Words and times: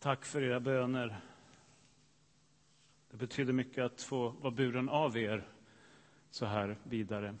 Tack 0.00 0.24
för 0.24 0.42
era 0.42 0.60
böner. 0.60 1.20
Det 3.10 3.16
betyder 3.16 3.52
mycket 3.52 3.84
att 3.84 4.02
få 4.02 4.28
vara 4.28 4.50
buren 4.50 4.88
av 4.88 5.16
er 5.16 5.48
så 6.30 6.46
här 6.46 6.76
vidare. 6.82 7.34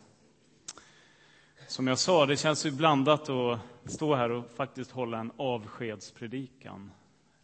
Som 1.68 1.86
jag 1.86 1.98
sa, 1.98 2.26
det 2.26 2.36
känns 2.36 2.66
ju 2.66 2.70
blandat 2.70 3.28
att 3.28 3.60
stå 3.84 4.14
här 4.14 4.30
och 4.30 4.50
faktiskt 4.50 4.90
hålla 4.90 5.18
en 5.18 5.32
avskedspredikan. 5.36 6.90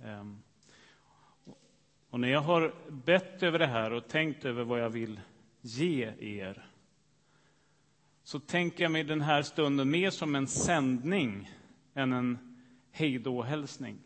Ehm, 0.04 0.42
och 2.10 2.20
när 2.20 2.28
jag 2.28 2.40
har 2.40 2.74
bett 2.88 3.42
över 3.42 3.58
det 3.58 3.66
här 3.66 3.92
och 3.92 4.08
tänkt 4.08 4.44
över 4.44 4.64
vad 4.64 4.80
jag 4.80 4.90
vill 4.90 5.20
ge 5.60 6.12
er 6.18 6.66
så 8.22 8.40
tänker 8.40 8.84
jag 8.84 8.92
mig 8.92 9.04
den 9.04 9.20
här 9.20 9.42
stunden 9.42 9.90
mer 9.90 10.10
som 10.10 10.34
en 10.34 10.46
sändning 10.46 11.50
än 11.94 12.12
en 12.12 12.56
hejdå-hälsning. 12.90 13.98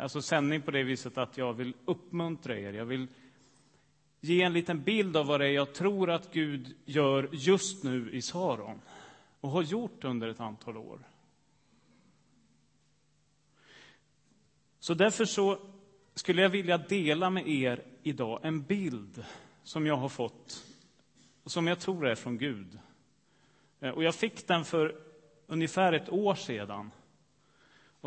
Alltså 0.00 0.22
sändning 0.22 0.62
på 0.62 0.70
det 0.70 0.82
viset 0.82 1.18
att 1.18 1.38
jag 1.38 1.52
vill 1.52 1.74
uppmuntra 1.84 2.58
er. 2.58 2.72
Jag 2.72 2.84
vill 2.84 3.06
ge 4.20 4.42
en 4.42 4.52
liten 4.52 4.82
bild 4.82 5.16
av 5.16 5.26
vad 5.26 5.40
det 5.40 5.46
är 5.46 5.50
jag 5.50 5.74
tror 5.74 6.10
att 6.10 6.32
Gud 6.32 6.76
gör 6.84 7.28
just 7.32 7.84
nu 7.84 8.10
i 8.12 8.22
Saron 8.22 8.80
och 9.40 9.50
har 9.50 9.62
gjort 9.62 10.04
under 10.04 10.28
ett 10.28 10.40
antal 10.40 10.76
år. 10.76 11.00
Så 14.78 14.94
därför 14.94 15.24
så 15.24 15.58
skulle 16.14 16.42
jag 16.42 16.48
vilja 16.48 16.78
dela 16.78 17.30
med 17.30 17.48
er 17.48 17.84
idag 18.02 18.40
en 18.42 18.62
bild 18.62 19.24
som 19.62 19.86
jag 19.86 19.96
har 19.96 20.08
fått 20.08 20.64
och 21.42 21.50
som 21.50 21.66
jag 21.66 21.80
tror 21.80 22.06
är 22.06 22.14
från 22.14 22.38
Gud. 22.38 22.78
Eh, 23.80 23.90
och 23.90 24.04
jag 24.04 24.14
fick 24.14 24.46
den 24.46 24.64
för 24.64 24.96
ungefär 25.46 25.92
ett 25.92 26.08
år 26.08 26.34
sedan. 26.34 26.90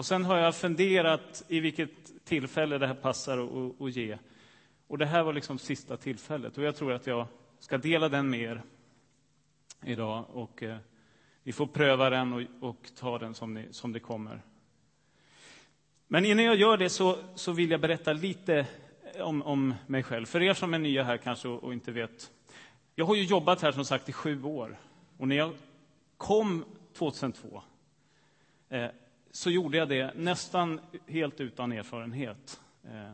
Och 0.02 0.06
sen 0.06 0.26
har 0.26 0.38
jag 0.38 0.56
funderat 0.56 1.44
i 1.48 1.60
vilket 1.60 2.26
tillfälle 2.26 2.78
det 2.78 2.88
här 2.88 2.94
passar 2.94 3.38
att, 3.38 3.82
att 3.82 3.96
ge. 3.96 4.18
Och 4.88 4.98
det 4.98 5.06
här 5.06 5.24
var 5.24 5.34
liksom 5.34 5.60
sista 5.60 5.98
tillfället. 5.98 6.58
Och 6.58 6.64
jag 6.64 6.76
tror 6.76 6.94
att 6.94 7.08
jag 7.08 7.28
ska 7.60 7.78
dela 7.78 8.10
den 8.10 8.30
med 8.30 8.40
er 8.40 8.62
idag. 9.86 10.26
Och 10.34 10.64
eh, 10.64 10.78
vi 11.44 11.52
får 11.52 11.68
pröva 11.68 12.10
den 12.10 12.34
och, 12.34 12.70
och 12.70 12.90
ta 12.96 13.20
den 13.20 13.34
som, 13.34 13.54
ni, 13.54 13.68
som 13.72 13.94
det 13.94 14.00
kommer. 14.00 14.42
Men 16.08 16.26
innan 16.26 16.46
jag 16.46 16.56
gör 16.56 16.78
det 16.78 16.90
så, 16.90 17.18
så 17.36 17.52
vill 17.52 17.72
jag 17.72 17.82
berätta 17.82 18.14
lite 18.14 18.66
om, 19.20 19.42
om 19.42 19.74
mig 19.88 20.04
själv. 20.04 20.26
För 20.26 20.42
er 20.42 20.54
som 20.54 20.74
är 20.74 20.80
nya 20.80 21.04
här 21.04 21.18
kanske 21.18 21.48
och, 21.48 21.64
och 21.64 21.74
inte 21.74 21.92
vet. 21.92 22.32
Jag 22.96 23.06
har 23.06 23.16
ju 23.16 23.24
jobbat 23.24 23.62
här 23.62 23.72
som 23.72 23.86
sagt 23.86 24.10
i 24.10 24.14
sju 24.14 24.44
år. 24.44 24.78
Och 25.18 25.28
när 25.28 25.36
jag 25.36 25.54
kom 26.18 26.66
2002 26.94 27.62
eh, 28.70 28.90
så 29.32 29.50
gjorde 29.50 29.78
jag 29.78 29.90
det 29.90 30.14
nästan 30.16 30.80
helt 31.08 31.42
utan 31.42 31.72
erfarenhet 31.72 32.62
eh, 32.84 33.12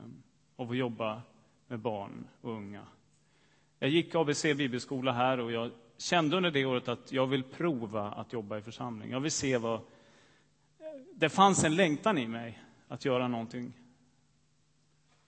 av 0.55 0.71
att 0.71 0.77
jobba 0.77 1.21
med 1.67 1.79
barn 1.79 2.27
och 2.41 2.51
unga. 2.51 2.87
Jag 3.79 3.89
gick 3.89 4.15
ABC 4.15 4.43
bibelskola 4.43 5.11
här 5.11 5.39
och 5.39 5.51
jag 5.51 5.71
kände 5.97 6.37
under 6.37 6.51
det 6.51 6.65
året 6.65 6.87
att 6.87 7.11
jag 7.11 7.27
vill 7.27 7.43
prova 7.43 8.11
att 8.11 8.33
jobba 8.33 8.57
i 8.57 8.61
församling. 8.61 9.11
Jag 9.11 9.19
vill 9.19 9.31
se 9.31 9.57
vad... 9.57 9.81
Det 11.15 11.29
fanns 11.29 11.63
en 11.63 11.75
längtan 11.75 12.17
i 12.17 12.27
mig 12.27 12.63
att 12.87 13.05
göra 13.05 13.27
någonting. 13.27 13.73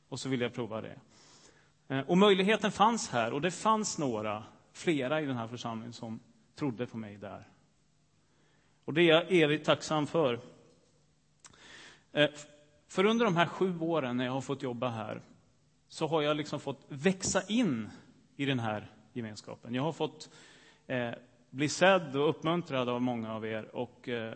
Och 0.10 0.20
så 0.20 0.30
ville 0.30 0.46
jag 0.46 0.54
prova 0.54 0.82
det. 0.82 1.00
Eh, 1.88 2.00
och 2.00 2.18
möjligheten 2.18 2.72
fanns 2.72 3.10
här 3.10 3.34
och 3.34 3.42
det 3.42 3.52
fanns 3.52 3.98
några, 3.98 4.44
flera 4.74 5.22
i 5.22 5.26
den 5.26 5.38
här 5.38 5.48
församlingen 5.48 5.94
som 5.94 6.20
trodde 6.56 6.86
på 6.86 6.98
mig 6.98 7.18
där. 7.18 7.48
Och 8.86 8.94
det 8.94 9.02
är 9.02 9.08
jag 9.08 9.32
evigt 9.32 9.66
tacksam 9.66 10.08
för. 10.08 10.40
Eh, 12.12 12.30
för 12.88 13.06
under 13.06 13.26
de 13.26 13.36
här 13.36 13.46
sju 13.46 13.80
åren 13.80 14.18
när 14.18 14.26
jag 14.26 14.32
har 14.32 14.42
fått 14.42 14.64
jobba 14.64 14.90
här 14.90 15.22
så 15.88 16.08
har 16.08 16.22
jag 16.22 16.38
liksom 16.38 16.60
fått 16.60 16.86
växa 16.88 17.42
in 17.48 17.90
i 18.36 18.46
den 18.46 18.60
här 18.60 18.92
gemenskapen. 19.14 19.76
Jag 19.76 19.84
har 19.84 19.92
fått 19.92 20.30
eh, 20.88 21.12
bli 21.50 21.70
sedd 21.70 22.16
och 22.16 22.30
uppmuntrad 22.30 22.90
av 22.90 23.02
många 23.02 23.34
av 23.34 23.46
er 23.46 23.76
och 23.76 24.10
eh, 24.10 24.34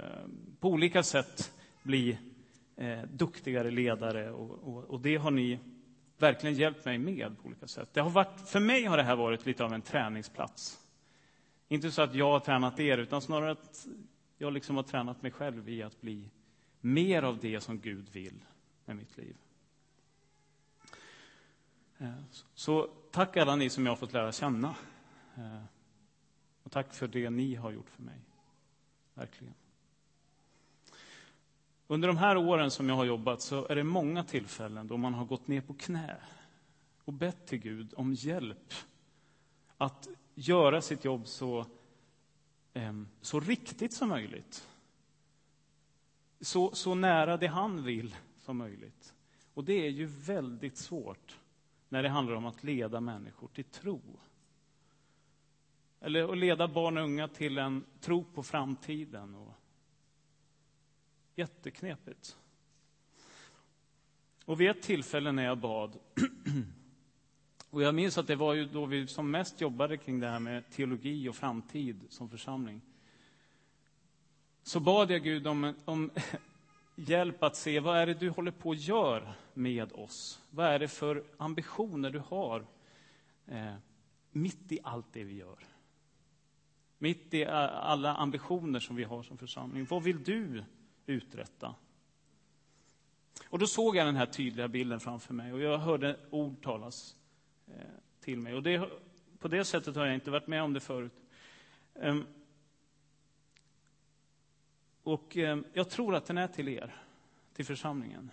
på 0.60 0.70
olika 0.70 1.04
sätt 1.04 1.54
bli 1.84 2.18
eh, 2.76 3.02
duktigare 3.04 3.72
ledare. 3.72 4.32
Och, 4.32 4.68
och, 4.68 4.84
och, 4.84 5.00
det 5.00 5.16
har 5.16 5.32
ni 5.32 5.60
verkligen 6.18 6.56
hjälpt 6.56 6.86
mig 6.86 6.98
med 6.98 7.36
på 7.42 7.48
olika 7.48 7.68
sätt. 7.68 7.90
Det 7.94 8.02
har 8.02 8.10
varit, 8.10 8.50
för 8.50 8.60
mig 8.60 8.86
har 8.86 8.98
det 8.98 9.04
här 9.04 9.16
varit 9.16 9.46
lite 9.46 9.64
av 9.64 9.74
en 9.74 9.82
träningsplats. 9.82 10.80
Inte 11.68 11.92
så 11.92 12.02
att 12.02 12.16
jag 12.16 12.32
har 12.32 12.40
tränat 12.40 12.80
er, 12.80 12.98
utan 12.98 13.22
snarare 13.22 13.52
att 13.52 13.88
jag 14.38 14.54
liksom 14.54 14.76
har 14.76 14.84
tränat 14.84 15.22
mig 15.22 15.32
själv 15.32 15.70
i 15.70 15.84
att 15.84 16.02
bli 16.02 16.30
mer 16.86 17.24
av 17.24 17.40
det 17.40 17.62
som 17.62 17.80
Gud 17.80 18.10
vill 18.10 18.46
med 18.86 18.96
mitt 18.96 19.18
liv. 19.18 19.36
Eh, 21.98 22.22
så 22.54 22.90
tack 23.12 23.38
alla 23.38 23.56
ni 23.56 23.70
som 23.70 23.86
jag 23.86 23.92
har 23.92 23.98
fått 23.98 24.14
lära 24.14 24.32
känna. 24.32 24.76
Eh, 25.36 25.64
och 26.64 26.72
tack 26.72 26.94
för 26.94 27.08
det 27.08 27.30
ni 27.30 27.56
har 27.56 27.72
gjort 27.72 27.90
för 27.90 28.02
mig. 28.02 28.20
Verkligen. 29.14 29.54
Under 31.88 32.08
de 32.08 32.18
här 32.18 32.38
åren 32.38 32.72
som 32.72 32.90
jag 32.90 32.96
har 32.96 33.06
jobbat 33.06 33.42
så 33.42 33.68
är 33.68 33.76
det 33.76 33.84
många 33.84 34.24
tillfällen 34.24 34.88
då 34.88 34.98
man 34.98 35.14
har 35.14 35.26
gått 35.26 35.48
ner 35.48 35.62
på 35.62 35.74
knä 35.74 36.16
och 37.04 37.14
bett 37.14 37.48
till 37.48 37.60
Gud 37.60 37.94
om 37.98 38.14
hjälp 38.14 38.74
att 39.78 40.08
göra 40.36 40.82
sitt 40.82 41.06
jobb 41.06 41.28
så, 41.28 41.66
eh, 42.74 43.02
så 43.22 43.40
riktigt 43.40 43.94
som 43.94 44.10
möjligt 44.10 44.68
så, 46.44 46.76
så 46.76 46.96
nära 46.96 47.38
det 47.38 47.48
han 47.48 47.84
vill 47.84 48.16
som 48.40 48.58
möjligt. 48.58 49.14
Och 49.54 49.64
det 49.64 49.86
är 49.86 49.90
ju 49.90 50.06
väldigt 50.06 50.78
svårt 50.78 51.40
när 51.90 52.04
det 52.04 52.10
handlar 52.10 52.36
om 52.36 52.46
att 52.46 52.64
leda 52.64 53.02
människor 53.02 53.48
till 53.48 53.64
tro. 53.64 54.02
Eller 56.00 56.32
att 56.32 56.38
leda 56.38 56.68
barn 56.68 56.98
och 56.98 57.04
unga 57.04 57.28
till 57.28 57.58
en 57.58 57.84
tro 58.00 58.24
på 58.24 58.44
framtiden. 58.44 59.36
Och... 59.36 59.54
Jätteknepigt. 61.36 62.38
Och 64.46 64.62
vid 64.62 64.70
ett 64.70 64.82
tillfälle 64.82 65.32
när 65.32 65.44
jag 65.44 65.58
bad, 65.58 65.98
och 67.70 67.82
jag 67.82 67.96
minns 67.96 68.18
att 68.18 68.28
det 68.28 68.36
var 68.36 68.54
ju 68.54 68.66
då 68.66 68.86
vi 68.86 69.08
som 69.08 69.32
mest 69.32 69.62
jobbade 69.62 69.98
kring 69.98 70.20
det 70.20 70.28
här 70.28 70.40
med 70.40 70.70
teologi 70.70 71.30
och 71.30 71.36
framtid 71.36 72.06
som 72.10 72.30
församling 72.30 72.82
så 74.64 74.80
bad 74.80 75.12
jag 75.12 75.24
Gud 75.24 75.48
om, 75.48 75.74
om 75.86 76.12
hjälp 76.96 77.44
att 77.44 77.56
se 77.56 77.80
vad 77.80 77.98
är 77.98 78.06
det 78.06 78.14
du 78.14 78.30
håller 78.30 78.52
på 78.52 78.72
att 78.72 78.80
göra 78.80 79.34
med 79.54 79.92
oss. 79.92 80.42
Vad 80.50 80.66
är 80.66 80.80
det 80.80 80.88
för 80.88 81.24
ambitioner 81.38 82.10
du 82.10 82.20
har 82.20 82.66
eh, 83.48 83.74
mitt 84.32 84.72
i 84.72 84.80
allt 84.84 85.14
det 85.14 85.24
vi 85.24 85.36
gör. 85.36 85.58
Mitt 86.98 87.34
i 87.34 87.42
eh, 87.42 87.54
alla 87.86 88.16
ambitioner 88.16 88.80
som 88.80 88.96
vi 88.96 89.04
har 89.04 89.24
som 89.24 89.38
församling. 89.38 89.88
Vad 89.90 90.04
vill 90.04 90.24
du 90.24 90.64
uträtta? 91.06 91.76
Och 93.50 93.60
då 93.60 93.68
såg 93.68 93.96
jag 93.96 94.06
den 94.06 94.16
här 94.16 94.26
tydliga 94.26 94.68
bilden 94.68 95.00
framför 95.00 95.34
mig 95.34 95.54
och 95.54 95.62
jag 95.62 95.78
hörde 95.78 96.18
ord 96.30 96.64
talas 96.64 97.16
eh, 97.68 97.74
till 98.20 98.40
mig. 98.40 98.54
Och 98.54 98.64
det, 98.64 98.90
på 99.40 99.48
det 99.48 99.66
sättet 99.66 99.96
har 99.96 100.06
jag 100.06 100.16
inte 100.16 100.32
varit 100.32 100.48
med 100.48 100.64
om 100.64 100.74
det 100.74 100.80
förut. 100.80 101.14
Um, 101.94 102.26
och 105.04 105.38
eh, 105.38 105.60
jag 105.74 105.90
tror 105.90 106.16
att 106.16 106.26
den 106.26 106.38
är 106.38 106.48
till 106.48 106.68
er, 106.68 106.96
till 107.54 107.66
församlingen. 107.66 108.32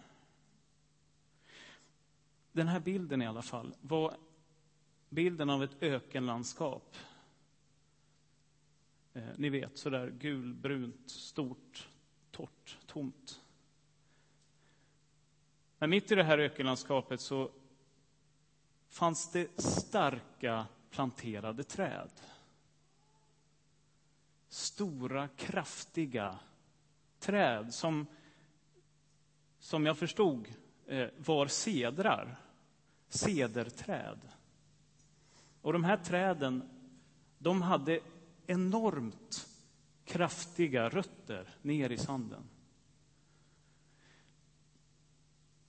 Den 2.53 2.69
här 2.69 2.81
bilden 2.81 3.23
i 3.23 3.27
alla 3.27 3.43
fall 3.43 3.75
var 3.81 4.17
bilden 5.09 5.51
av 5.51 5.63
ett 5.63 5.83
ökenlandskap. 5.83 6.97
Eh, 9.13 9.23
ni 9.37 9.49
vet, 9.49 9.79
sådär 9.79 10.11
gulbrunt, 10.11 11.11
stort, 11.11 11.89
torrt, 12.31 12.79
tomt. 12.87 13.41
Men 15.79 15.91
mitt 15.91 16.13
i 16.13 16.15
det 16.15 16.25
här 16.25 16.39
ökenlandskapet 16.39 17.21
så 17.21 17.51
fanns 18.89 19.33
det 19.33 19.61
starka 19.61 20.67
planterade 20.91 21.65
träd. 21.65 22.11
Stora, 24.49 25.29
kraftiga 25.29 26.39
träd 27.21 27.75
som, 27.75 28.07
som 29.59 29.87
jag 29.87 29.99
förstod 29.99 30.49
eh, 30.87 31.09
var 31.17 31.47
sedrar. 31.47 32.37
cederträd. 33.09 34.19
Och 35.63 35.73
de 35.73 35.85
här 35.85 35.97
träden, 35.97 36.63
de 37.39 37.63
hade 37.63 38.01
enormt 38.47 39.49
kraftiga 40.05 40.89
rötter 40.89 41.49
ner 41.63 41.91
i 41.91 41.97
sanden. 41.97 42.43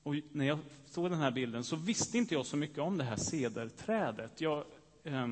Och 0.03 0.15
när 0.31 0.45
jag 0.45 0.59
såg 0.85 1.09
den 1.09 1.19
här 1.19 1.31
bilden 1.31 1.63
så 1.63 1.75
visste 1.75 2.17
inte 2.17 2.33
jag 2.33 2.45
så 2.45 2.57
mycket 2.57 2.77
om 2.77 2.97
det 2.97 3.03
här 3.03 3.15
cederträdet. 3.15 4.41
Jag, 4.41 4.65
eh, 5.03 5.27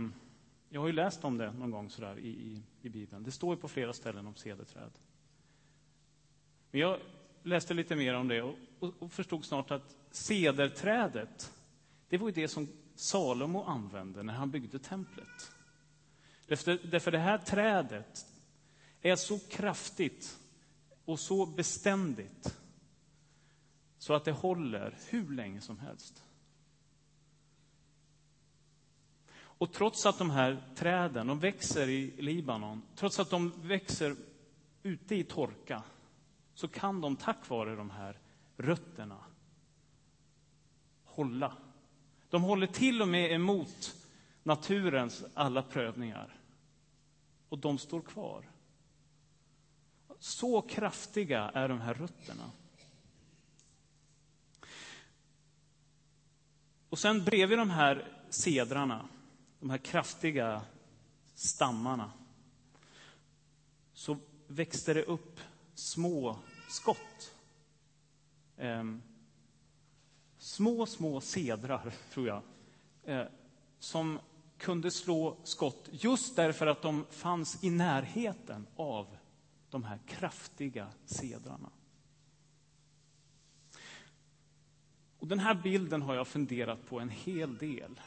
jag 0.70 0.82
har 0.82 0.88
ju 0.88 0.94
läst 0.94 1.24
om 1.24 1.38
det 1.38 1.52
någon 1.52 1.72
gång 1.72 1.90
sådär 1.90 2.20
i, 2.20 2.30
i, 2.30 2.64
i 2.82 2.90
Bibeln. 2.90 3.24
Det 3.24 3.32
står 3.32 3.56
ju 3.56 3.62
på 3.62 3.68
flera 3.68 3.94
ställen 3.94 4.28
om 4.28 4.36
cederträd. 4.36 4.92
Men 6.72 6.82
jag 6.82 7.00
läste 7.44 7.74
lite 7.74 7.96
mer 7.96 8.14
om 8.14 8.28
det 8.28 8.42
och, 8.42 8.56
och 9.00 9.12
förstod 9.12 9.46
snart 9.46 9.72
att 9.72 9.96
cederträdet, 10.12 11.54
det 12.10 12.18
var 12.18 12.28
ju 12.28 12.34
det 12.34 12.48
som 12.48 12.68
Salomo 12.96 13.64
använde 13.64 14.24
när 14.24 14.34
han 14.34 14.52
byggde 14.52 14.80
templet. 14.80 15.52
Därför, 16.48 16.80
därför 16.84 17.12
det 17.12 17.18
här 17.18 17.38
trädet 17.38 18.26
är 19.02 19.16
så 19.16 19.40
kraftigt 19.40 20.40
och 21.06 21.20
så 21.20 21.46
beständigt 21.46 22.60
så 23.98 24.14
att 24.14 24.26
det 24.26 24.32
håller 24.32 24.98
hur 25.10 25.32
länge 25.36 25.62
som 25.62 25.80
helst. 25.80 26.24
Och 29.32 29.74
trots 29.74 30.06
att 30.06 30.18
de 30.18 30.30
här 30.30 30.64
träden 30.76 31.28
de 31.28 31.40
växer 31.40 31.90
i 31.90 32.22
Libanon, 32.22 32.82
trots 32.96 33.20
att 33.20 33.30
de 33.30 33.54
växer 33.62 34.16
ute 34.84 35.16
i 35.16 35.24
torka, 35.24 35.84
så 36.60 36.68
kan 36.68 37.02
de 37.02 37.16
tack 37.16 37.50
vare 37.50 37.76
de 37.76 37.90
här 37.90 38.20
rötterna 38.58 39.18
hålla. 41.04 41.58
De 42.30 42.44
håller 42.44 42.68
till 42.68 43.02
och 43.02 43.08
med 43.08 43.32
emot 43.32 43.96
naturens 44.44 45.24
alla 45.34 45.64
prövningar. 45.64 46.40
Och 47.50 47.58
de 47.58 47.78
står 47.78 48.02
kvar. 48.02 48.50
Så 50.20 50.62
kraftiga 50.62 51.52
är 51.54 51.70
de 51.70 51.82
här 51.82 51.94
rötterna. 51.94 52.52
Och 56.90 57.00
sen 57.00 57.26
bredvid 57.26 57.58
de 57.58 57.70
här 57.70 58.26
sedrarna, 58.30 59.10
de 59.60 59.70
här 59.70 59.78
kraftiga 59.78 60.62
stammarna, 61.36 62.12
så 63.94 64.18
växte 64.48 64.94
det 64.94 65.04
upp 65.04 65.40
små 65.80 66.40
skott. 66.70 67.36
Ehm, 68.58 69.02
små, 70.38 70.86
små 70.86 71.22
sedrar, 71.22 71.94
tror 72.14 72.28
jag, 72.28 72.42
eh, 73.04 73.28
som 73.80 74.20
kunde 74.58 74.92
slå 74.92 75.38
skott 75.44 75.90
just 75.92 76.36
därför 76.36 76.68
att 76.68 76.82
de 76.82 77.06
fanns 77.10 77.64
i 77.64 77.70
närheten 77.70 78.68
av 78.76 79.18
de 79.70 79.84
här 79.84 80.00
kraftiga 80.08 80.88
sedrarna. 81.06 81.70
Och 85.20 85.28
den 85.28 85.40
här 85.40 85.54
bilden 85.54 86.02
har 86.02 86.16
jag 86.16 86.28
funderat 86.28 86.86
på 86.86 87.00
en 87.00 87.10
hel 87.10 87.58
del. 87.58 88.00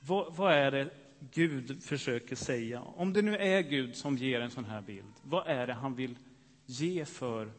Vad, 0.00 0.36
vad, 0.36 0.52
är 0.52 0.70
det 0.70 0.90
Gud 1.20 1.82
försöker 1.82 2.36
säga? 2.36 2.80
Om 2.80 3.12
det 3.12 3.22
nu 3.22 3.36
är 3.36 3.60
Gud 3.62 3.96
som 3.96 4.16
ger 4.16 4.40
en 4.40 4.50
sån 4.50 4.64
här 4.64 4.80
bild, 4.80 5.12
vad 5.22 5.46
är 5.46 5.66
det 5.66 5.72
han 5.72 5.94
vill 5.94 6.18
ge 6.66 7.04
för 7.04 7.52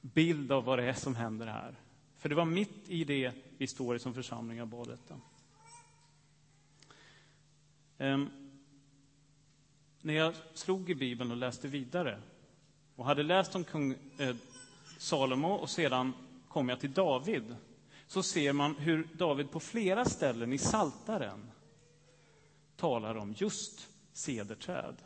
bild 0.00 0.52
av 0.52 0.64
vad 0.64 0.78
det 0.78 0.84
är 0.84 0.92
som 0.92 1.14
händer 1.14 1.46
här? 1.46 1.74
För 2.18 2.28
det 2.28 2.34
var 2.34 2.44
mitt 2.44 2.88
i 2.88 3.04
det 3.04 3.32
vi 3.58 3.66
står 3.66 3.96
i 3.96 3.98
som 3.98 4.14
församling 4.14 4.62
och 4.62 4.68
bad 4.68 4.88
detta. 4.88 5.14
Um, 5.14 5.20
ehm, 7.98 8.30
när 10.02 10.14
jag 10.14 10.34
slog 10.54 10.90
i 10.90 10.94
Bibeln 10.94 11.30
och 11.30 11.36
läste 11.36 11.68
vidare 11.68 12.20
och 12.96 13.04
hade 13.04 13.22
läst 13.22 13.54
om 13.54 13.64
kung 13.64 13.94
eh, 14.18 14.36
Salomo 14.98 15.48
och 15.48 15.70
sedan 15.70 16.12
kom 16.48 16.68
jag 16.68 16.80
till 16.80 16.92
David 16.92 17.56
så 18.06 18.22
ser 18.22 18.52
man 18.52 18.76
hur 18.76 19.08
David 19.12 19.50
på 19.50 19.60
flera 19.60 20.04
ställen 20.04 20.52
i 20.52 20.58
Saltaren 20.58 21.50
talar 22.78 23.14
om 23.14 23.34
just 23.36 23.88
cederträd. 24.12 24.96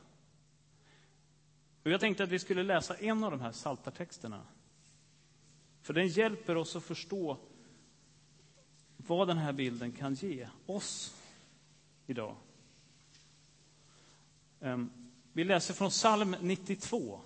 Och 1.83 1.91
jag 1.91 2.01
tänkte 2.01 2.25
att 2.25 2.31
vi 2.31 2.39
skulle 2.39 2.63
läsa 2.63 2.97
en 2.97 3.25
av 3.25 3.31
de 3.31 3.41
här 3.41 3.53
saltartexterna. 3.53 4.43
För 5.83 5.95
den 5.95 6.09
hjälper 6.09 6.57
oss 6.57 6.77
att 6.77 6.85
förstå 6.85 7.39
vad 8.97 9.29
den 9.29 9.39
här 9.39 9.53
bilden 9.53 9.93
kan 9.93 10.15
ge 10.15 10.49
oss 10.67 11.17
idag. 12.07 12.37
Ehm, 14.61 14.91
vi 15.33 15.45
läser 15.45 15.75
från 15.75 15.91
psalm 15.91 16.37
92. 16.41 17.21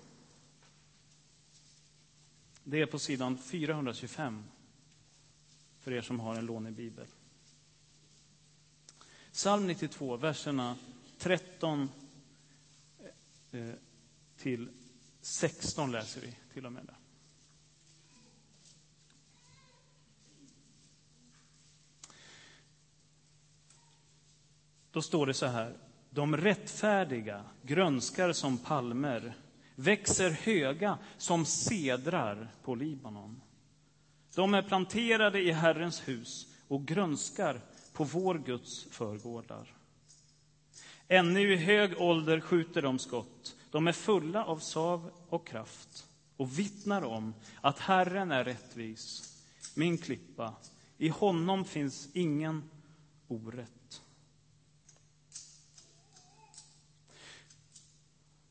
Det 2.63 2.81
är 2.81 2.85
på 2.85 2.99
sidan 2.99 3.37
425 3.37 4.43
för 5.79 5.91
er 5.91 6.01
som 6.01 6.19
har 6.19 6.35
en 6.35 6.45
lånig 6.45 6.73
bibel. 6.73 7.07
Psalm 9.37 9.67
92, 9.67 10.17
verserna 10.17 10.75
13 11.17 11.89
eh, 13.51 13.69
till 14.37 14.69
16 15.21 15.91
läser 15.91 16.21
vi 16.21 16.35
till 16.53 16.65
och 16.65 16.71
med. 16.71 16.85
Där. 16.85 16.95
Då 24.91 25.01
står 25.01 25.25
det 25.25 25.33
så 25.33 25.45
här. 25.45 25.77
De 26.09 26.37
rättfärdiga 26.37 27.43
grönskar 27.61 28.33
som 28.33 28.57
palmer, 28.57 29.37
växer 29.75 30.29
höga 30.29 30.97
som 31.17 31.45
sedrar 31.45 32.51
på 32.63 32.75
Libanon. 32.75 33.41
De 34.35 34.53
är 34.53 34.61
planterade 34.61 35.39
i 35.39 35.51
Herrens 35.51 36.07
hus 36.07 36.47
och 36.67 36.85
grönskar 36.85 37.61
på 37.97 38.03
vår 38.03 38.35
Guds 38.45 38.83
förgårdar. 38.83 39.73
Ännu 41.07 41.53
i 41.53 41.55
hög 41.55 42.01
ålder 42.01 42.39
skjuter 42.39 42.81
de 42.81 42.99
skott. 42.99 43.55
De 43.71 43.87
är 43.87 43.91
fulla 43.91 44.45
av 44.45 44.59
sav 44.59 45.11
och 45.29 45.47
kraft 45.47 46.07
och 46.37 46.59
vittnar 46.59 47.01
om 47.01 47.33
att 47.61 47.79
Herren 47.79 48.31
är 48.31 48.43
rättvis, 48.43 49.33
min 49.75 49.97
klippa. 49.97 50.53
I 50.97 51.09
honom 51.09 51.65
finns 51.65 52.09
ingen 52.13 52.69
orätt. 53.27 54.01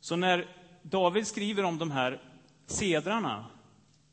Så 0.00 0.16
när 0.16 0.56
David 0.82 1.26
skriver 1.26 1.62
om 1.62 1.78
de 1.78 1.90
här 1.90 2.22
sedrarna 2.66 3.46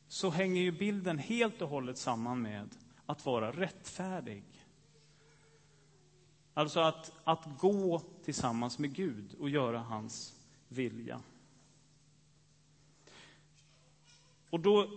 så 0.07 0.29
hänger 0.29 0.61
ju 0.61 0.71
bilden 0.71 1.19
helt 1.19 1.61
och 1.61 1.69
hållet 1.69 1.97
samman 1.97 2.41
med 2.41 2.69
att 3.05 3.25
vara 3.25 3.51
rättfärdig. 3.51 4.43
Alltså 6.53 6.79
att, 6.79 7.11
att 7.23 7.45
gå 7.59 8.01
tillsammans 8.25 8.79
med 8.79 8.95
Gud 8.95 9.35
och 9.39 9.49
göra 9.49 9.79
hans 9.79 10.33
vilja. 10.67 11.21
Och 14.49 14.59
då 14.59 14.89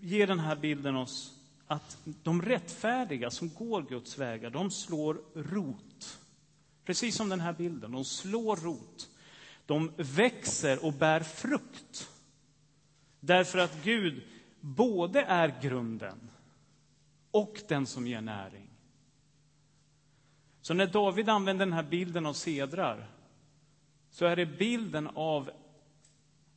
ger 0.00 0.26
den 0.26 0.38
här 0.38 0.56
bilden 0.56 0.96
oss 0.96 1.32
att 1.66 1.98
de 2.22 2.42
rättfärdiga 2.42 3.30
som 3.30 3.48
går 3.48 3.82
Guds 3.82 4.18
vägar, 4.18 4.50
de 4.50 4.70
slår 4.70 5.20
rot. 5.34 6.18
Precis 6.84 7.16
som 7.16 7.28
den 7.28 7.40
här 7.40 7.52
bilden, 7.52 7.92
de 7.92 8.04
slår 8.04 8.56
rot. 8.56 9.08
De 9.66 9.92
växer 9.96 10.84
och 10.84 10.92
bär 10.92 11.20
frukt. 11.20 12.10
Därför 13.20 13.58
att 13.58 13.84
Gud 13.84 14.22
både 14.60 15.22
är 15.22 15.60
grunden 15.62 16.30
och 17.30 17.60
den 17.68 17.86
som 17.86 18.06
ger 18.06 18.20
näring. 18.20 18.65
Så 20.66 20.74
när 20.74 20.86
David 20.86 21.28
använder 21.28 21.66
den 21.66 21.72
här 21.72 21.82
bilden 21.82 22.26
av 22.26 22.32
sedrar 22.32 23.10
så 24.10 24.24
är 24.24 24.36
det 24.36 24.46
bilden 24.46 25.06
av 25.14 25.50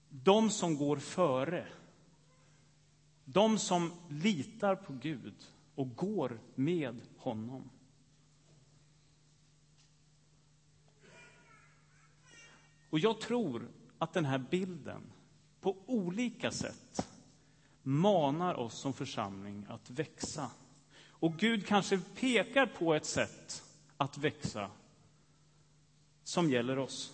de 0.09 0.49
som 0.49 0.77
går 0.77 0.97
före. 0.97 1.67
De 3.25 3.57
som 3.57 3.93
litar 4.09 4.75
på 4.75 4.93
Gud 4.93 5.33
och 5.75 5.95
går 5.95 6.39
med 6.55 7.01
honom. 7.17 7.69
Och 12.89 12.99
jag 12.99 13.21
tror 13.21 13.67
att 13.97 14.13
den 14.13 14.25
här 14.25 14.37
bilden 14.37 15.01
på 15.61 15.77
olika 15.85 16.51
sätt 16.51 17.07
manar 17.83 18.53
oss 18.53 18.79
som 18.79 18.93
församling 18.93 19.65
att 19.69 19.89
växa. 19.89 20.51
Och 21.09 21.37
Gud 21.37 21.67
kanske 21.67 21.99
pekar 22.15 22.65
på 22.65 22.93
ett 22.93 23.05
sätt 23.05 23.63
att 23.99 24.17
växa 24.17 24.71
som 26.23 26.49
gäller 26.49 26.79
oss. 26.79 27.13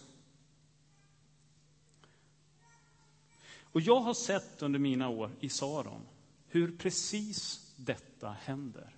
Och 3.62 3.82
jag 3.82 4.00
har 4.00 4.14
sett 4.14 4.62
under 4.62 4.80
mina 4.80 5.10
år 5.10 5.32
i 5.40 5.50
Saron 5.50 6.02
hur 6.48 6.78
precis 6.78 7.74
detta 7.76 8.32
händer. 8.32 8.96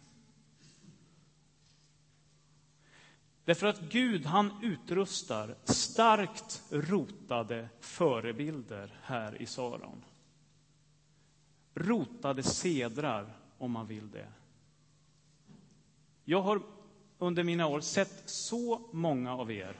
Därför 3.46 3.68
att 3.68 3.80
Gud, 3.80 4.26
han 4.26 4.64
utrustar 4.64 5.56
starkt 5.64 6.64
rotade 6.70 7.70
förebilder 7.80 9.00
här 9.04 9.42
i 9.42 9.46
Saron. 9.46 10.04
Rotade 11.74 12.44
sedrar, 12.44 13.38
om 13.58 13.72
man 13.72 13.88
vill 13.88 14.12
det. 14.12 14.28
Jag 16.24 16.42
har 16.42 16.62
under 17.18 17.44
mina 17.44 17.68
år 17.68 17.80
sett 17.80 18.24
så 18.26 18.90
många 18.92 19.36
av 19.36 19.52
er 19.52 19.78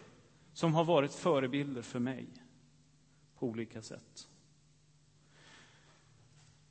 som 0.54 0.74
har 0.74 0.84
varit 0.84 1.14
förebilder 1.14 1.82
för 1.82 2.00
mig 2.00 2.28
på 3.40 3.48
olika 3.48 3.82
sätt. 3.82 4.28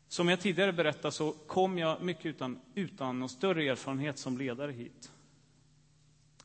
Som 0.08 0.28
jag 0.28 0.40
tidigare 0.40 0.72
berättade 0.72 1.12
så 1.12 1.32
kom 1.32 1.78
jag 1.78 2.02
mycket 2.02 2.26
utan, 2.26 2.60
utan 2.74 3.18
någon 3.18 3.28
större 3.28 3.64
erfarenhet 3.64 4.18
som 4.18 4.38
ledare 4.38 4.72
hit. 4.72 5.12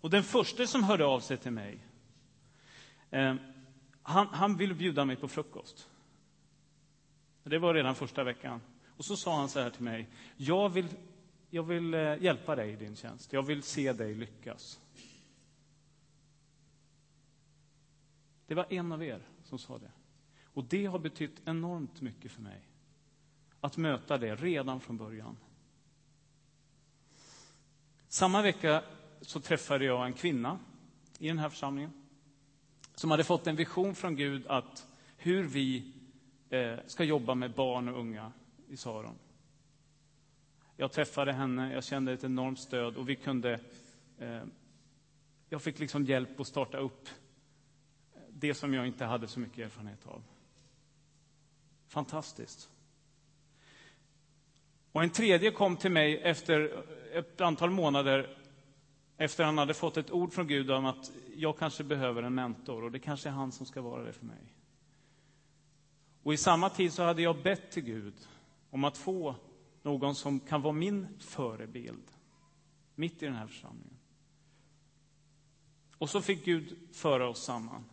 Och 0.01 0.09
den 0.09 0.23
första 0.23 0.67
som 0.67 0.83
hörde 0.83 1.05
av 1.05 1.19
sig 1.19 1.37
till 1.37 1.51
mig, 1.51 1.79
eh, 3.09 3.35
han, 4.01 4.27
han 4.27 4.57
ville 4.57 4.73
bjuda 4.73 5.05
mig 5.05 5.15
på 5.15 5.27
frukost. 5.27 5.89
Det 7.43 7.57
var 7.57 7.73
redan 7.73 7.95
första 7.95 8.23
veckan. 8.23 8.61
Och 8.97 9.05
så 9.05 9.15
sa 9.15 9.37
han 9.37 9.49
så 9.49 9.59
här 9.59 9.69
till 9.69 9.83
mig, 9.83 10.09
jag 10.37 10.69
vill, 10.69 10.87
jag 11.53 11.63
vill 11.63 11.93
eh, 11.93 12.23
hjälpa 12.23 12.55
dig 12.55 12.71
i 12.71 12.75
din 12.75 12.95
tjänst. 12.95 13.33
Jag 13.33 13.43
vill 13.43 13.63
se 13.63 13.93
dig 13.93 14.13
lyckas. 14.13 14.79
Det 18.47 18.55
var 18.55 18.65
en 18.69 18.91
av 18.91 19.03
er 19.03 19.21
som 19.43 19.59
sa 19.59 19.77
det. 19.77 19.91
Och 20.43 20.63
det 20.63 20.85
har 20.85 20.99
betytt 20.99 21.41
enormt 21.45 22.01
mycket 22.01 22.31
för 22.31 22.41
mig. 22.41 22.61
Att 23.61 23.77
möta 23.77 24.17
det 24.17 24.35
redan 24.35 24.79
från 24.79 24.97
början. 24.97 25.37
Samma 28.07 28.41
vecka 28.41 28.83
så 29.21 29.39
träffade 29.39 29.85
jag 29.85 30.05
en 30.05 30.13
kvinna 30.13 30.59
i 31.19 31.27
den 31.27 31.39
här 31.39 31.49
församlingen 31.49 31.91
som 32.95 33.11
hade 33.11 33.23
fått 33.23 33.47
en 33.47 33.55
vision 33.55 33.95
från 33.95 34.15
Gud 34.15 34.47
att 34.47 34.87
hur 35.17 35.43
vi 35.43 35.93
eh, 36.49 36.79
ska 36.87 37.03
jobba 37.03 37.35
med 37.35 37.53
barn 37.53 37.89
och 37.89 37.99
unga 37.99 38.31
i 38.67 38.77
Saron. 38.77 39.15
Jag 40.77 40.91
träffade 40.91 41.33
henne, 41.33 41.73
jag 41.73 41.83
kände 41.83 42.13
ett 42.13 42.23
enormt 42.23 42.59
stöd 42.59 42.97
och 42.97 43.09
vi 43.09 43.15
kunde... 43.15 43.59
Eh, 44.19 44.43
jag 45.49 45.61
fick 45.61 45.79
liksom 45.79 46.05
hjälp 46.05 46.39
att 46.39 46.47
starta 46.47 46.77
upp 46.77 47.09
det 48.29 48.53
som 48.53 48.73
jag 48.73 48.87
inte 48.87 49.05
hade 49.05 49.27
så 49.27 49.39
mycket 49.39 49.65
erfarenhet 49.65 50.07
av. 50.07 50.23
Fantastiskt. 51.87 52.69
Och 54.91 55.03
en 55.03 55.09
tredje 55.09 55.51
kom 55.51 55.77
till 55.77 55.91
mig 55.91 56.21
efter 56.21 56.83
ett 57.13 57.41
antal 57.41 57.69
månader 57.69 58.37
efter 59.17 59.43
han 59.43 59.57
hade 59.57 59.73
fått 59.73 59.97
ett 59.97 60.11
ord 60.11 60.33
från 60.33 60.47
Gud 60.47 60.71
om 60.71 60.85
att 60.85 61.11
jag 61.35 61.57
kanske 61.57 61.83
behöver 61.83 62.23
en 62.23 62.35
mentor 62.35 62.83
och 62.83 62.91
det 62.91 62.99
kanske 62.99 63.29
är 63.29 63.33
han 63.33 63.51
som 63.51 63.65
ska 63.65 63.81
vara 63.81 64.03
det 64.03 64.13
för 64.13 64.25
mig. 64.25 64.53
Och 66.23 66.33
i 66.33 66.37
samma 66.37 66.69
tid 66.69 66.93
så 66.93 67.03
hade 67.03 67.21
jag 67.21 67.41
bett 67.41 67.71
till 67.71 67.83
Gud 67.83 68.13
om 68.69 68.83
att 68.83 68.97
få 68.97 69.35
någon 69.81 70.15
som 70.15 70.39
kan 70.39 70.61
vara 70.61 70.73
min 70.73 71.07
förebild 71.19 72.11
mitt 72.95 73.23
i 73.23 73.25
den 73.25 73.35
här 73.35 73.47
församlingen. 73.47 73.97
Och 75.97 76.09
så 76.09 76.21
fick 76.21 76.45
Gud 76.45 76.77
föra 76.91 77.29
oss 77.29 77.43
samman. 77.43 77.85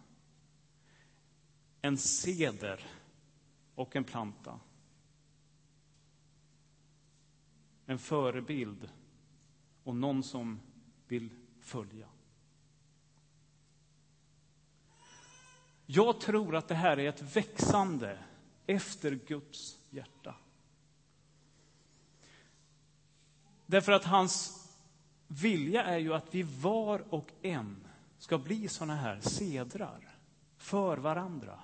En 1.81 1.99
seder 1.99 2.87
och 3.75 3.97
en 3.97 4.05
planta. 4.05 4.61
En 7.87 7.99
förebild 7.99 8.91
och 9.85 9.97
någon 9.97 10.23
som 10.23 10.61
vill 11.07 11.31
följa. 11.61 12.09
Jag 15.87 16.21
tror 16.21 16.57
att 16.57 16.69
det 16.69 16.75
här 16.75 16.99
är 16.99 17.09
ett 17.09 17.37
växande 17.37 18.25
efter 18.67 19.15
Guds 19.27 19.79
hjärta. 19.91 20.35
Därför 23.71 23.93
att 23.93 24.05
hans 24.05 24.67
vilja 25.27 25.85
är 25.85 25.99
ju 25.99 26.15
att 26.15 26.35
vi 26.35 26.43
var 26.43 27.15
och 27.15 27.33
en 27.43 27.87
ska 28.19 28.39
bli 28.39 28.69
såna 28.69 28.97
här 28.97 29.21
sedrar 29.21 30.17
för 30.57 30.97
varandra. 30.97 31.61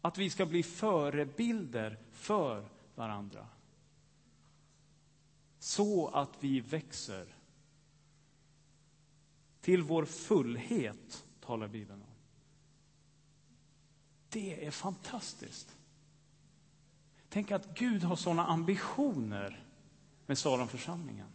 Att 0.00 0.18
vi 0.18 0.30
ska 0.30 0.46
bli 0.46 0.62
förebilder 0.62 1.98
för 2.12 2.68
varandra. 2.94 3.46
Så 5.58 6.08
att 6.08 6.36
vi 6.40 6.60
växer 6.60 7.34
till 9.60 9.82
vår 9.82 10.04
fullhet, 10.04 11.26
talar 11.40 11.68
Bibeln 11.68 12.02
om. 12.02 12.14
Det 14.28 14.66
är 14.66 14.70
fantastiskt. 14.70 15.76
Tänk 17.28 17.50
att 17.50 17.78
Gud 17.78 18.02
har 18.02 18.16
såna 18.16 18.46
ambitioner 18.46 19.63
med 20.26 20.38
Salomförsamlingen. 20.38 21.28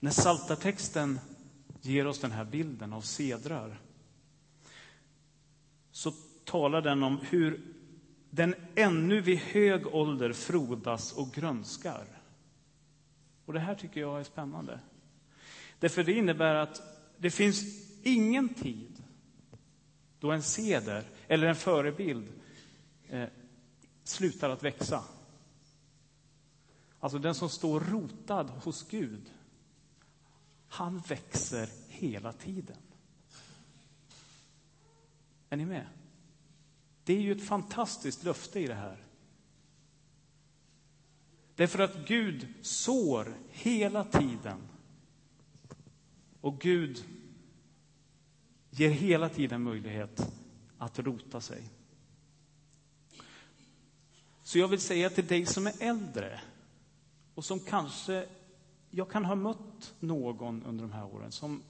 När 0.00 0.10
saltartexten 0.10 1.20
ger 1.80 2.06
oss 2.06 2.18
den 2.18 2.30
här 2.30 2.44
bilden 2.44 2.92
av 2.92 3.00
sedrar 3.00 3.80
så 5.90 6.12
talar 6.44 6.82
den 6.82 7.02
om 7.02 7.18
hur 7.30 7.74
den 8.30 8.54
ännu 8.74 9.20
vid 9.20 9.38
hög 9.38 9.86
ålder 9.86 10.32
frodas 10.32 11.12
och 11.12 11.32
grönskar. 11.32 12.06
Och 13.44 13.52
det 13.52 13.60
här 13.60 13.74
tycker 13.74 14.00
jag 14.00 14.20
är 14.20 14.24
spännande. 14.24 14.80
Därför 15.78 16.04
det 16.04 16.12
innebär 16.12 16.54
att 16.54 16.82
det 17.18 17.30
finns 17.30 17.64
ingen 18.02 18.54
tid 18.54 19.03
då 20.24 20.32
en 20.32 20.42
seder 20.42 21.04
eller 21.28 21.46
en 21.46 21.54
förebild 21.54 22.32
eh, 23.08 23.28
slutar 24.04 24.50
att 24.50 24.62
växa. 24.62 25.04
Alltså 27.00 27.18
den 27.18 27.34
som 27.34 27.48
står 27.48 27.80
rotad 27.80 28.50
hos 28.50 28.88
Gud, 28.88 29.30
han 30.68 30.98
växer 30.98 31.68
hela 31.88 32.32
tiden. 32.32 32.76
Är 35.50 35.56
ni 35.56 35.66
med? 35.66 35.86
Det 37.04 37.14
är 37.14 37.20
ju 37.20 37.32
ett 37.32 37.48
fantastiskt 37.48 38.24
löfte 38.24 38.60
i 38.60 38.66
det 38.66 38.74
här. 38.74 39.04
Därför 41.54 41.78
att 41.78 42.08
Gud 42.08 42.54
sår 42.62 43.34
hela 43.50 44.04
tiden. 44.04 44.58
Och 46.40 46.60
Gud 46.60 47.04
ger 48.74 48.90
hela 48.90 49.28
tiden 49.28 49.62
möjlighet 49.62 50.32
att 50.78 50.98
rota 50.98 51.40
sig. 51.40 51.70
Så 54.42 54.58
jag 54.58 54.68
vill 54.68 54.80
säga 54.80 55.10
till 55.10 55.26
dig 55.26 55.46
som 55.46 55.66
är 55.66 55.74
äldre 55.80 56.40
och 57.34 57.44
som 57.44 57.60
kanske, 57.60 58.28
jag 58.90 59.10
kan 59.10 59.24
ha 59.24 59.34
mött 59.34 59.94
någon 60.00 60.62
under 60.62 60.84
de 60.84 60.92
här 60.92 61.04
åren 61.04 61.32
som 61.32 61.62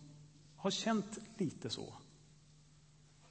har 0.57 0.71
känt 0.71 1.19
lite 1.37 1.71
så 1.71 1.95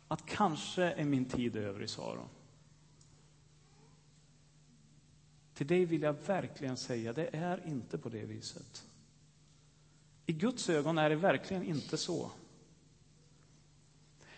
att 0.08 0.26
kanske 0.26 0.84
är 0.84 1.06
min 1.06 1.26
tid 1.26 1.56
över 1.56 1.84
i 1.84 1.88
Saron. 1.88 2.30
Till 5.54 5.68
dig 5.68 5.86
vill 5.86 6.02
jag 6.02 6.14
verkligen 6.14 6.78
säga, 6.78 7.14
det 7.14 7.36
är 7.36 7.68
inte 7.68 7.98
på 7.98 8.10
det 8.10 8.26
viset. 8.26 8.88
I 10.26 10.34
Guds 10.34 10.70
ögon 10.70 10.98
är 10.98 11.10
det 11.10 11.16
verkligen 11.16 11.64
inte 11.64 11.98
så. 11.98 12.32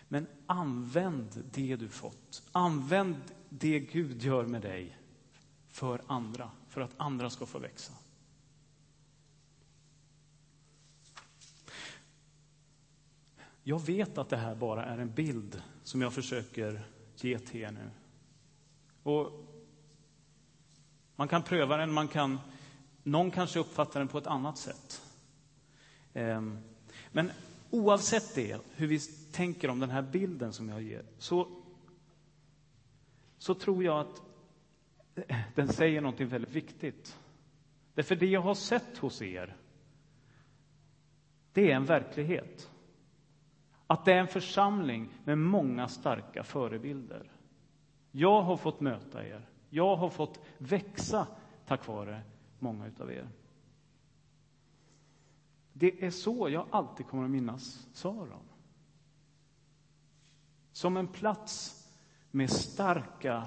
Men 0.08 0.26
använd 0.46 1.44
det 1.52 1.76
du 1.76 1.88
fått. 1.88 2.42
Använd 2.52 3.16
det 3.48 3.80
Gud 3.80 4.22
gör 4.22 4.46
med 4.46 4.62
dig 4.62 4.98
för 5.68 6.02
andra, 6.06 6.50
för 6.68 6.80
att 6.80 6.94
andra 6.96 7.30
ska 7.30 7.46
få 7.46 7.58
växa. 7.58 7.92
Jag 13.62 13.86
vet 13.86 14.18
att 14.18 14.28
det 14.28 14.36
här 14.36 14.54
bara 14.54 14.84
är 14.84 14.98
en 14.98 15.14
bild 15.14 15.62
som 15.82 16.02
jag 16.02 16.12
försöker 16.12 16.86
ge 17.16 17.38
till 17.38 17.60
er 17.60 17.70
nu. 17.70 17.90
Och 19.02 19.46
man 21.16 21.28
kan 21.28 21.42
pröva 21.42 21.76
den, 21.76 21.92
man 21.92 22.08
kan, 22.08 22.38
någon 23.02 23.30
kanske 23.30 23.58
uppfattar 23.58 24.00
den 24.00 24.08
på 24.08 24.18
ett 24.18 24.26
annat 24.26 24.58
sätt. 24.58 25.02
Ehm, 26.14 26.58
men 27.12 27.30
oavsett 27.70 28.34
det, 28.34 28.60
hur 28.74 28.86
vi 28.86 29.00
tänker 29.36 29.70
om 29.70 29.80
den 29.80 29.90
här 29.90 30.02
bilden 30.02 30.52
som 30.52 30.68
jag 30.68 30.82
ger, 30.82 31.04
så, 31.18 31.48
så 33.38 33.54
tror 33.54 33.84
jag 33.84 34.00
att 34.00 34.22
den 35.54 35.68
säger 35.68 36.00
något 36.00 36.20
väldigt 36.20 36.52
viktigt. 36.56 37.20
Därför 37.94 38.16
det 38.16 38.26
jag 38.26 38.40
har 38.40 38.54
sett 38.54 38.98
hos 38.98 39.22
er, 39.22 39.56
det 41.52 41.70
är 41.70 41.76
en 41.76 41.84
verklighet. 41.84 42.70
Att 43.86 44.04
det 44.04 44.12
är 44.12 44.18
en 44.18 44.28
församling 44.28 45.08
med 45.24 45.38
många 45.38 45.88
starka 45.88 46.42
förebilder. 46.44 47.30
Jag 48.10 48.42
har 48.42 48.56
fått 48.56 48.80
möta 48.80 49.26
er. 49.26 49.48
Jag 49.70 49.96
har 49.96 50.10
fått 50.10 50.40
växa 50.58 51.26
tack 51.66 51.86
vare 51.86 52.22
många 52.58 52.90
av 53.00 53.12
er. 53.12 53.28
Det 55.72 56.04
är 56.04 56.10
så 56.10 56.48
jag 56.48 56.66
alltid 56.70 57.06
kommer 57.06 57.24
att 57.24 57.30
minnas 57.30 57.88
Saron. 57.92 58.45
Som 60.76 60.96
en 60.96 61.06
plats 61.06 61.76
med 62.30 62.50
starka 62.50 63.46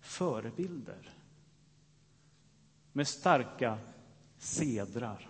förebilder. 0.00 1.10
Med 2.92 3.08
starka 3.08 3.78
sedrar. 4.38 5.28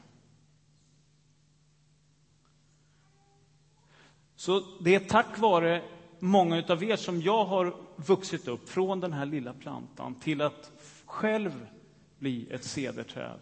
Så 4.34 4.62
det 4.80 4.94
är 4.94 4.98
tack 4.98 5.38
vare 5.38 5.84
många 6.18 6.64
av 6.68 6.84
er 6.84 6.96
som 6.96 7.20
jag 7.20 7.44
har 7.44 7.76
vuxit 7.96 8.48
upp 8.48 8.68
från 8.68 9.00
den 9.00 9.12
här 9.12 9.26
lilla 9.26 9.52
plantan 9.52 10.14
till 10.14 10.40
att 10.40 10.72
själv 11.04 11.66
bli 12.18 12.48
ett 12.50 12.64
cederträd. 12.64 13.40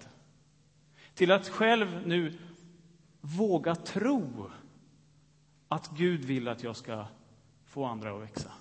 Till 1.15 1.31
att 1.31 1.49
själv 1.49 2.07
nu 2.07 2.39
våga 3.21 3.75
tro 3.75 4.51
att 5.69 5.89
Gud 5.89 6.25
vill 6.25 6.49
att 6.49 6.63
jag 6.63 6.77
ska 6.77 7.07
få 7.73 7.85
andra 7.85 8.17
att 8.17 8.23
växa. 8.23 8.53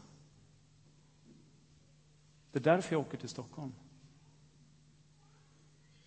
Det 2.51 2.59
är 2.59 2.63
därför 2.63 2.95
jag 2.95 3.01
åker 3.01 3.17
till 3.17 3.29
Stockholm. 3.29 3.73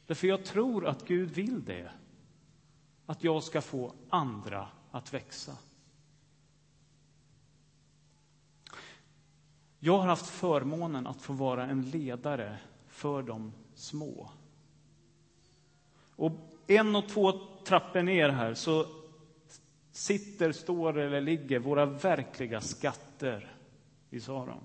Därför 0.07 0.27
jag 0.27 0.45
tror 0.45 0.87
att 0.87 1.07
Gud 1.07 1.31
vill 1.31 1.65
det. 1.65 1.93
Att 3.07 3.25
jag 3.25 3.43
ska 3.43 3.61
få 3.61 3.93
andra 4.11 4.69
att 4.91 5.15
växa. 5.15 5.57
Jag 9.79 9.99
har 9.99 10.07
haft 10.07 10.27
förmånen 10.27 11.07
att 11.07 11.23
få 11.23 11.33
vara 11.33 11.67
en 11.67 11.91
ledare 11.91 12.59
för 12.89 13.23
de 13.23 13.53
små. 13.75 14.31
Och 16.17 16.33
en 16.67 16.97
och 16.97 17.09
två 17.09 17.33
trappor 17.65 18.03
ner 18.03 18.29
här 18.29 18.55
så 18.55 19.04
sitter, 19.97 20.53
står 20.53 20.99
eller 20.99 21.21
ligger 21.21 21.59
våra 21.59 21.87
verkliga 21.87 22.61
skatter 22.61 23.57
i 24.11 24.21
Saron. 24.21 24.65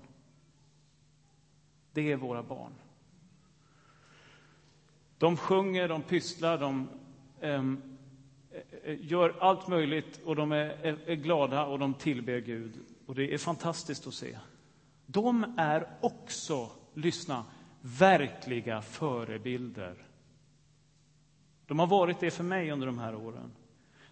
Det 1.92 2.12
är 2.12 2.16
våra 2.16 2.42
barn. 2.42 2.72
De 5.18 5.36
sjunger, 5.36 5.88
de 5.88 6.02
pysslar, 6.02 6.58
de 6.58 6.88
ehm, 7.40 7.82
eh, 8.50 8.60
eh, 8.82 8.98
gör 9.00 9.36
allt 9.40 9.68
möjligt 9.68 10.20
och 10.24 10.36
de 10.36 10.52
är, 10.52 11.08
är 11.08 11.14
glada 11.14 11.66
och 11.66 11.78
de 11.78 11.94
tillber 11.94 12.38
Gud. 12.40 12.72
Och 13.06 13.14
det 13.14 13.34
är 13.34 13.38
fantastiskt 13.38 14.06
att 14.06 14.14
se. 14.14 14.38
De 15.06 15.54
är 15.58 15.88
också, 16.00 16.70
lyssna, 16.94 17.44
verkliga 17.80 18.82
förebilder. 18.82 20.06
De 21.66 21.78
har 21.78 21.86
varit 21.86 22.20
det 22.20 22.30
för 22.30 22.44
mig 22.44 22.70
under 22.70 22.86
de 22.86 22.98
här 22.98 23.14
åren. 23.14 23.50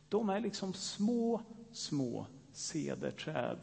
De 0.09 0.29
är 0.29 0.41
liksom 0.41 0.75
små, 0.75 1.43
små 1.73 2.27
cederträd. 2.53 3.59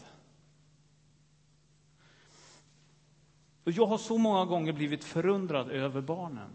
Och 3.63 3.71
jag 3.71 3.85
har 3.85 3.97
så 3.97 4.17
många 4.17 4.45
gånger 4.45 4.73
blivit 4.73 5.03
förundrad 5.03 5.71
över 5.71 6.01
barnen. 6.01 6.49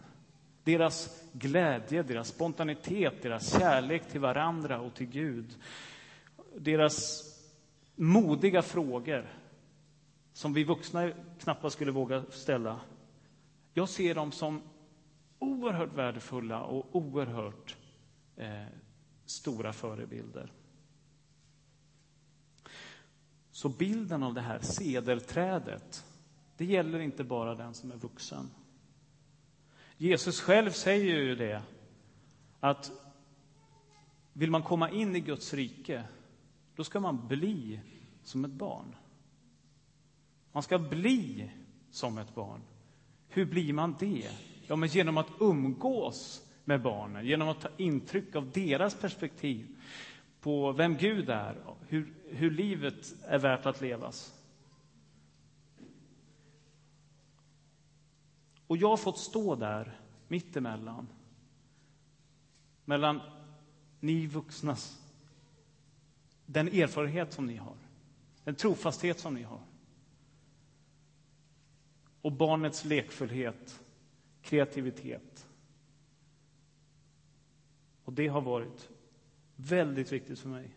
Deras 0.65 1.23
glädje, 1.33 2.03
deras 2.03 2.29
spontanitet, 2.29 3.23
deras 3.23 3.59
kärlek 3.59 4.11
till 4.11 4.21
varandra 4.21 4.81
och 4.81 4.95
till 4.95 5.07
Gud. 5.07 5.59
Deras 6.57 7.25
modiga 7.95 8.63
frågor 8.63 9.29
som 10.33 10.53
vi 10.53 10.65
vuxna 10.65 11.13
knappast 11.39 11.77
skulle 11.77 11.91
våga 11.91 12.25
ställa. 12.31 12.81
Jag 13.75 13.89
ser 13.89 14.15
dem 14.15 14.33
som 14.33 14.63
oerhört 15.39 15.93
värdefulla 15.93 16.63
och 16.63 16.97
oerhört 16.97 17.77
eh, 18.37 18.67
stora 19.31 19.73
förebilder. 19.73 20.53
Så 23.51 23.69
bilden 23.69 24.23
av 24.23 24.35
det 24.35 24.41
här 24.41 24.59
sedelträdet 24.61 26.05
det 26.57 26.65
gäller 26.65 27.01
inte 27.01 27.25
bara 27.25 27.55
den 27.55 27.75
som 27.75 27.91
är 27.91 27.97
vuxen. 27.97 28.51
Jesus 29.97 30.41
själv 30.41 30.71
säger 30.71 31.17
ju 31.17 31.35
det, 31.35 31.63
att 32.61 32.93
vill 34.33 34.51
man 34.51 34.63
komma 34.63 34.91
in 34.91 35.17
i 35.17 35.21
Guds 35.21 35.55
rike, 35.55 36.05
då 36.77 36.85
ska 36.85 37.01
man 37.01 37.29
bli 37.29 37.81
som 38.23 38.45
ett 38.45 38.51
barn. 38.51 38.97
Man 40.53 40.63
ska 40.63 40.79
bli 40.79 41.51
som 41.91 42.19
ett 42.19 42.35
barn. 42.35 42.61
Hur 43.29 43.45
blir 43.45 43.73
man 43.73 43.97
det? 43.99 44.31
Ja, 44.67 44.77
men 44.77 44.89
genom 44.89 45.17
att 45.17 45.31
umgås 45.41 46.49
med 46.71 46.83
barnen, 46.83 47.27
genom 47.27 47.49
att 47.49 47.61
ta 47.61 47.69
intryck 47.77 48.37
av 48.37 48.51
deras 48.51 48.95
perspektiv 48.95 49.67
på 50.41 50.73
vem 50.73 50.97
Gud 50.97 51.31
är, 51.31 51.57
hur, 51.89 52.15
hur 52.29 52.51
livet 52.51 53.15
är 53.25 53.39
värt 53.39 53.67
att 53.67 53.81
levas. 53.81 54.35
Och 58.67 58.77
jag 58.77 58.89
har 58.89 58.97
fått 58.97 59.19
stå 59.19 59.55
där 59.55 60.01
mittemellan. 60.29 61.09
Mellan 62.85 63.21
ni 64.01 64.27
vuxnas, 64.27 65.01
den 66.47 66.69
erfarenhet 66.69 67.33
som 67.33 67.47
ni 67.47 67.57
har, 67.57 67.77
den 68.45 68.55
trofasthet 68.55 69.21
som 69.21 69.35
ni 69.35 69.43
har. 69.43 69.61
Och 72.23 72.33
barnets 72.33 72.85
lekfullhet, 72.85 73.81
kreativitet. 74.43 75.30
Och 78.11 78.17
det 78.17 78.29
har 78.29 78.41
varit 78.41 78.89
väldigt 79.57 80.13
viktigt 80.13 80.39
för 80.39 80.49
mig. 80.49 80.71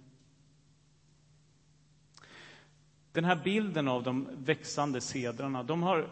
Den 3.12 3.26
här 3.26 3.42
bilden 3.44 3.88
av 3.88 4.04
de 4.04 4.28
växande 4.38 5.02
sedrarna, 5.02 5.64
de 5.64 5.84
har 5.84 6.10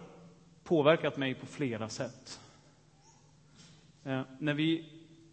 påverkat 0.64 1.18
mig 1.18 1.34
på 1.34 1.46
flera 1.46 1.90
sätt. 1.90 2.40
Eh, 4.04 4.22
när 4.40 4.54
vi 4.54 4.90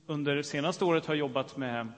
under 0.07 0.37
det 0.37 0.45
senaste 0.45 0.85
året 0.85 1.07
har 1.07 1.15
jobbat 1.15 1.57
med 1.57 1.93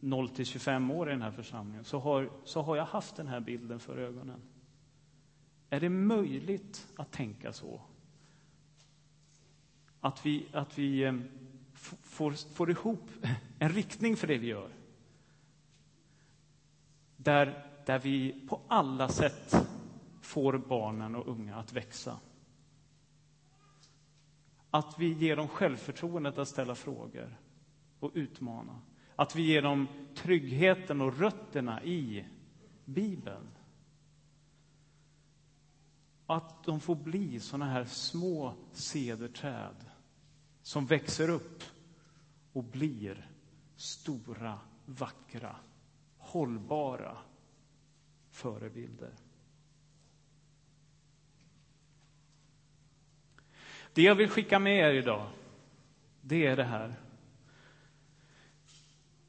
0 0.00 0.28
till 0.28 0.46
25 0.46 0.90
år 0.90 1.08
i 1.08 1.12
den 1.12 1.22
här 1.22 1.30
församlingen 1.30 1.84
så 1.84 1.98
har, 1.98 2.30
så 2.44 2.62
har 2.62 2.76
jag 2.76 2.84
haft 2.84 3.16
den 3.16 3.26
här 3.26 3.40
bilden 3.40 3.80
för 3.80 3.98
ögonen. 3.98 4.40
Är 5.70 5.80
det 5.80 5.88
möjligt 5.88 6.86
att 6.96 7.12
tänka 7.12 7.52
så? 7.52 7.80
Att 10.00 10.26
vi, 10.26 10.46
att 10.52 10.78
vi 10.78 11.02
eh, 11.02 11.14
får, 12.02 12.54
får 12.54 12.70
ihop 12.70 13.10
en 13.58 13.68
riktning 13.68 14.16
för 14.16 14.26
det 14.26 14.38
vi 14.38 14.46
gör. 14.46 14.70
Där, 17.16 17.66
där 17.86 17.98
vi 17.98 18.46
på 18.48 18.60
alla 18.68 19.08
sätt 19.08 19.54
får 20.20 20.58
barnen 20.58 21.14
och 21.14 21.28
unga 21.28 21.56
att 21.56 21.72
växa. 21.72 22.20
Att 24.70 24.98
vi 24.98 25.12
ger 25.12 25.36
dem 25.36 25.48
självförtroendet 25.48 26.38
att 26.38 26.48
ställa 26.48 26.74
frågor 26.74 27.36
och 28.00 28.10
utmana. 28.14 28.80
Att 29.16 29.36
vi 29.36 29.42
ger 29.42 29.62
dem 29.62 29.88
tryggheten 30.14 31.00
och 31.00 31.18
rötterna 31.18 31.82
i 31.84 32.26
Bibeln. 32.84 33.48
Att 36.26 36.64
de 36.64 36.80
får 36.80 36.94
bli 36.94 37.40
såna 37.40 37.66
här 37.66 37.84
små 37.84 38.54
cederträd 38.72 39.84
som 40.68 40.86
växer 40.86 41.30
upp 41.30 41.62
och 42.52 42.64
blir 42.64 43.26
stora, 43.76 44.58
vackra, 44.84 45.56
hållbara 46.18 47.16
förebilder. 48.30 49.12
Det 53.92 54.02
jag 54.02 54.14
vill 54.14 54.28
skicka 54.28 54.58
med 54.58 54.78
er 54.78 54.94
idag, 54.94 55.30
det 56.20 56.46
är 56.46 56.56
det 56.56 56.64
här. 56.64 56.94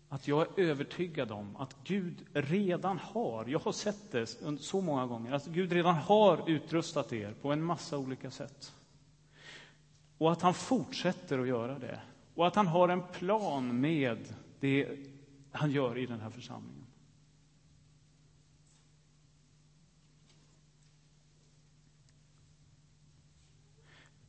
Att 0.10 0.28
jag 0.28 0.42
är 0.42 0.64
övertygad 0.64 1.32
om 1.32 1.56
att 1.56 1.76
Gud 1.84 2.26
redan 2.34 2.98
har, 2.98 3.46
jag 3.46 3.60
har 3.60 3.72
sett 3.72 4.12
det 4.12 4.28
så 4.60 4.82
många 4.82 5.06
gånger, 5.06 5.32
att 5.32 5.46
Gud 5.48 5.72
redan 5.72 5.96
har 5.96 6.50
utrustat 6.50 7.14
er 7.14 7.34
på 7.42 7.52
en 7.52 7.64
massa 7.64 7.98
olika 7.98 8.32
sätt. 8.32 8.74
Och 10.20 10.32
att 10.32 10.42
han 10.42 10.54
fortsätter 10.54 11.40
att 11.40 11.48
göra 11.48 11.80
det. 11.80 12.02
Och 12.36 12.48
att 12.48 12.56
han 12.56 12.68
har 12.68 12.90
en 12.90 13.04
plan 13.08 13.82
med 13.82 14.34
det 14.60 14.98
han 15.52 15.72
gör 15.72 15.98
i 15.98 16.06
den 16.06 16.20
här 16.20 16.30
församlingen. 16.30 16.86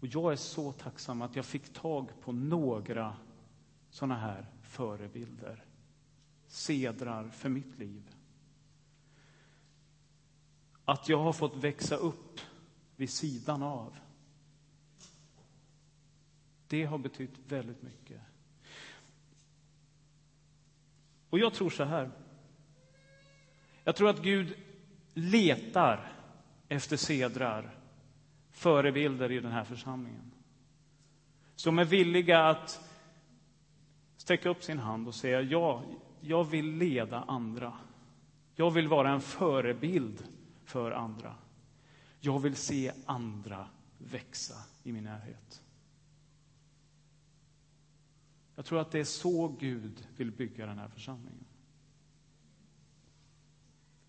Och 0.00 0.06
jag 0.06 0.32
är 0.32 0.36
så 0.36 0.72
tacksam 0.72 1.22
att 1.22 1.36
jag 1.36 1.44
fick 1.44 1.72
tag 1.72 2.20
på 2.20 2.32
några 2.32 3.16
såna 3.90 4.16
här 4.16 4.46
förebilder, 4.62 5.64
sedrar 6.46 7.28
för 7.28 7.48
mitt 7.48 7.78
liv. 7.78 8.16
Att 10.84 11.08
jag 11.08 11.18
har 11.18 11.32
fått 11.32 11.56
växa 11.56 11.96
upp 11.96 12.40
vid 12.96 13.10
sidan 13.10 13.62
av. 13.62 13.96
Det 16.70 16.84
har 16.84 16.98
betytt 16.98 17.38
väldigt 17.48 17.82
mycket. 17.82 18.20
Och 21.30 21.38
jag 21.38 21.54
tror 21.54 21.70
så 21.70 21.84
här. 21.84 22.10
Jag 23.84 23.96
tror 23.96 24.10
att 24.10 24.22
Gud 24.22 24.56
letar 25.14 26.12
efter 26.68 26.96
sedrar 26.96 27.78
förebilder 28.50 29.32
i 29.32 29.40
den 29.40 29.52
här 29.52 29.64
församlingen. 29.64 30.32
Som 31.54 31.78
är 31.78 31.84
villiga 31.84 32.48
att 32.48 32.80
sträcka 34.16 34.48
upp 34.48 34.62
sin 34.62 34.78
hand 34.78 35.08
och 35.08 35.14
säga 35.14 35.40
ja, 35.40 35.82
jag 36.20 36.44
vill 36.44 36.76
leda 36.76 37.20
andra 37.20 37.78
Jag 38.54 38.70
vill 38.70 38.88
vara 38.88 39.10
en 39.10 39.20
förebild 39.20 40.24
för 40.64 40.90
andra. 40.90 41.34
Jag 42.20 42.38
vill 42.38 42.56
se 42.56 42.92
andra 43.06 43.68
växa 43.98 44.54
i 44.82 44.92
min 44.92 45.04
närhet. 45.04 45.62
Jag 48.60 48.66
tror 48.66 48.80
att 48.80 48.90
det 48.90 49.00
är 49.00 49.04
så 49.04 49.48
Gud 49.48 50.06
vill 50.16 50.30
bygga 50.30 50.66
den 50.66 50.78
här 50.78 50.88
församlingen. 50.88 51.44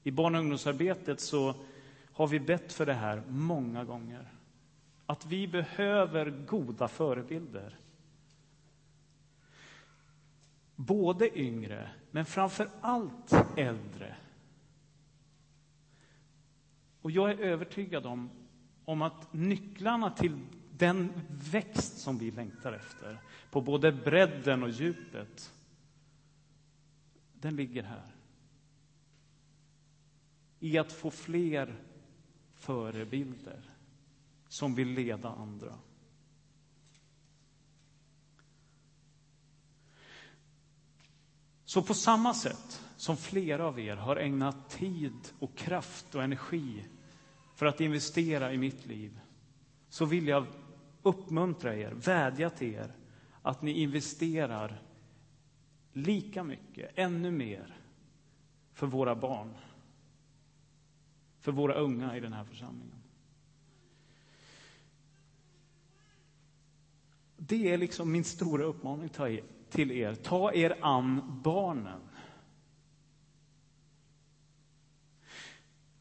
I 0.03 0.11
barn 0.11 0.35
och 0.35 0.41
ungdomsarbetet 0.41 1.19
så 1.19 1.55
har 2.11 2.27
vi 2.27 2.39
bett 2.39 2.73
för 2.73 2.85
det 2.85 2.93
här 2.93 3.23
många 3.27 3.83
gånger. 3.83 4.31
Att 5.05 5.25
vi 5.25 5.47
behöver 5.47 6.29
goda 6.29 6.87
förebilder. 6.87 7.79
Både 10.75 11.39
yngre, 11.39 11.89
men 12.11 12.25
framför 12.25 12.69
allt 12.81 13.33
äldre. 13.57 14.15
Och 17.01 17.11
jag 17.11 17.31
är 17.31 17.39
övertygad 17.39 18.05
om, 18.05 18.29
om 18.85 19.01
att 19.01 19.33
nycklarna 19.33 20.11
till 20.11 20.39
den 20.81 21.13
växt 21.29 21.97
som 21.97 22.17
vi 22.17 22.31
längtar 22.31 22.73
efter, 22.73 23.21
på 23.51 23.61
både 23.61 23.91
bredden 23.91 24.63
och 24.63 24.69
djupet, 24.69 25.53
den 27.33 27.55
ligger 27.55 27.83
här. 27.83 28.15
I 30.59 30.77
att 30.77 30.91
få 30.91 31.11
fler 31.11 31.75
förebilder 32.55 33.61
som 34.47 34.75
vill 34.75 34.87
leda 34.87 35.29
andra. 35.29 35.79
Så 41.65 41.81
på 41.81 41.93
samma 41.93 42.33
sätt 42.33 42.85
som 42.97 43.17
flera 43.17 43.65
av 43.65 43.79
er 43.79 43.95
har 43.95 44.15
ägnat 44.15 44.69
tid 44.69 45.33
och 45.39 45.57
kraft 45.57 46.15
och 46.15 46.23
energi 46.23 46.85
för 47.55 47.65
att 47.65 47.81
investera 47.81 48.53
i 48.53 48.57
mitt 48.57 48.85
liv, 48.85 49.19
så 49.89 50.05
vill 50.05 50.27
jag 50.27 50.45
uppmuntra 51.03 51.75
er, 51.75 51.91
vädja 51.91 52.49
till 52.49 52.73
er, 52.73 52.93
att 53.41 53.61
ni 53.61 53.71
investerar 53.71 54.81
lika 55.93 56.43
mycket, 56.43 56.91
ännu 56.95 57.31
mer, 57.31 57.77
för 58.73 58.87
våra 58.87 59.15
barn. 59.15 59.55
För 61.39 61.51
våra 61.51 61.73
unga 61.73 62.17
i 62.17 62.19
den 62.19 62.33
här 62.33 62.43
församlingen. 62.43 63.01
Det 67.37 67.73
är 67.73 67.77
liksom 67.77 68.11
min 68.11 68.23
stora 68.23 68.63
uppmaning 68.63 69.09
till 69.69 69.91
er. 69.91 70.15
Ta 70.15 70.53
er 70.53 70.77
an 70.81 71.41
barnen. 71.43 72.01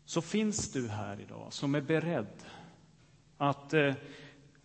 Så 0.04 0.22
finns 0.22 0.72
du 0.72 0.88
här 0.88 1.20
idag 1.20 1.52
som 1.52 1.74
är 1.74 1.80
beredd 1.80 2.44
att 3.36 3.74
eh, 3.74 3.94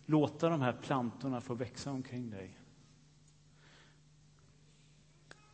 låta 0.06 0.48
de 0.48 0.60
här 0.60 0.72
plantorna 0.72 1.40
få 1.40 1.54
växa 1.54 1.90
omkring 1.90 2.30
dig. 2.30 2.58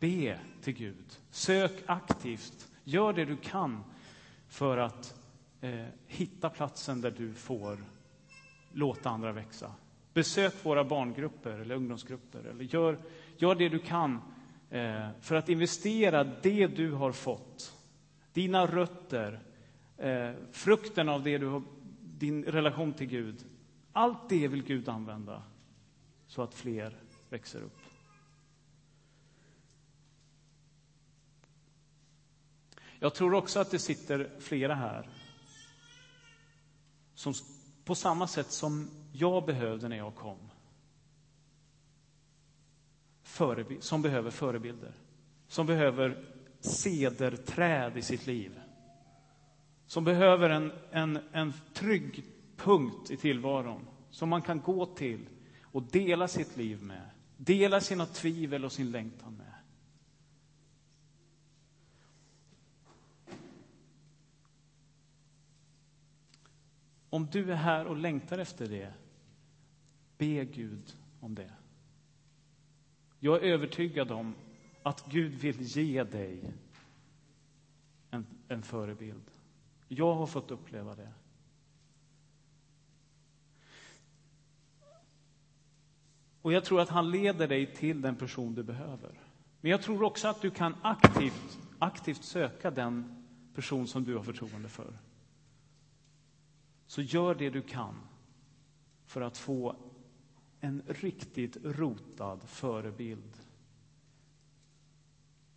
Be 0.01 0.39
till 0.63 0.75
Gud. 0.75 1.19
Sök 1.31 1.73
aktivt. 1.87 2.69
Gör 2.85 3.13
det 3.13 3.25
du 3.25 3.37
kan 3.37 3.85
för 4.49 4.79
att 4.79 5.21
eh, 5.61 5.87
hitta 6.07 6.51
platsen 6.51 7.01
där 7.01 7.11
du 7.11 7.35
får 7.35 7.79
låta 8.73 9.11
andra 9.11 9.33
växa. 9.33 9.73
Besök 10.15 10.65
våra 10.65 10.85
barngrupper 10.85 11.51
eller 11.51 11.75
ungdomsgrupper. 11.75 12.45
Eller 12.45 12.65
gör, 12.65 12.99
gör 13.37 13.55
det 13.55 13.69
du 13.69 13.79
kan 13.79 14.21
eh, 14.71 15.09
för 15.21 15.35
att 15.35 15.49
investera 15.49 16.25
det 16.25 16.67
du 16.67 16.93
har 16.93 17.13
fått. 17.13 17.79
Dina 18.33 18.67
rötter, 18.67 19.41
eh, 19.97 20.31
frukten 20.53 21.09
av 21.09 21.23
det 21.23 21.39
du 21.39 21.47
har, 21.47 21.63
din 22.01 22.45
relation 22.45 22.93
till 22.93 23.07
Gud. 23.07 23.45
Allt 23.93 24.29
det 24.29 24.49
vill 24.49 24.63
Gud 24.63 24.89
använda 24.89 25.43
så 26.27 26.43
att 26.43 26.55
fler 26.55 27.01
växer 27.29 27.63
upp. 27.63 27.79
Jag 32.99 33.15
tror 33.15 33.35
också 33.35 33.61
att 33.61 33.71
det 33.71 33.79
sitter 33.79 34.31
flera 34.41 34.75
här 34.75 35.11
som 37.15 37.35
på 37.85 37.95
samma 37.95 38.27
sätt 38.27 38.51
som 38.51 38.91
jag 39.13 39.47
behövde 39.47 39.89
när 39.89 39.97
jag 39.97 40.15
kom. 40.15 40.39
som 43.81 44.03
behöver 44.03 44.31
förebilder. 44.31 44.93
Som 45.47 45.67
behöver 45.67 46.25
sederträd 46.61 47.97
i 47.97 48.03
sitt 48.03 48.27
liv. 48.27 48.61
Som 49.87 50.05
behöver 50.05 50.51
en, 50.51 50.73
en, 50.91 51.19
en 51.33 51.53
trygg 51.75 52.32
punkt 52.63 53.11
i 53.11 53.17
tillvaron 53.17 53.89
som 54.11 54.29
man 54.29 54.43
kan 54.43 54.61
gå 54.61 54.87
till 54.87 55.29
och 55.63 55.83
dela 55.83 56.29
sitt 56.29 56.57
liv 56.57 56.83
med. 56.83 57.11
Dela 57.37 57.81
sina 57.81 58.07
tvivel 58.07 58.65
och 58.65 58.73
sin 58.73 58.91
längtan 58.91 59.37
med. 59.37 59.53
Om 67.11 67.27
du 67.27 67.53
är 67.53 67.57
här 67.57 67.87
och 67.87 67.97
längtar 67.97 68.39
efter 68.39 68.69
det, 68.69 68.93
be 70.19 70.45
Gud 70.45 70.97
om 71.21 71.35
det. 71.35 71.53
Jag 73.19 73.37
är 73.37 73.41
övertygad 73.41 74.11
om 74.11 74.35
att 74.83 75.07
Gud 75.11 75.35
vill 75.35 75.63
ge 75.63 76.05
dig 76.05 76.53
en, 78.11 78.27
en 78.49 78.63
förebild. 78.63 79.31
Jag 79.89 80.15
har 80.15 80.27
fått 80.27 80.51
uppleva 80.51 80.95
det. 80.95 81.13
Och 86.43 86.53
jag 86.53 86.65
tror 86.65 86.81
att 86.81 86.89
han 86.89 87.11
leder 87.11 87.49
dig 87.49 87.75
till 87.75 88.01
den 88.01 88.17
person 88.17 88.55
du 88.55 88.63
behöver. 88.63 89.21
Men 89.61 89.71
jag 89.71 89.83
tror 89.83 90.03
också 90.03 90.29
att 90.29 90.43
du 90.43 90.51
kan 90.51 90.75
aktivt, 90.83 91.59
aktivt 91.79 92.25
söka 92.25 92.71
den 92.71 93.25
person 93.55 93.87
som 93.87 94.05
du 94.05 94.17
har 94.17 94.23
förtroende 94.23 94.69
för. 94.69 94.99
Så 96.87 97.03
gör 97.03 97.35
det 97.35 97.51
du 97.51 97.63
kan 97.63 97.95
för 99.07 99.21
att 99.21 99.39
få 99.39 99.77
en 100.61 100.83
riktigt 100.87 101.57
rotad 101.63 102.43
förebild 102.47 103.37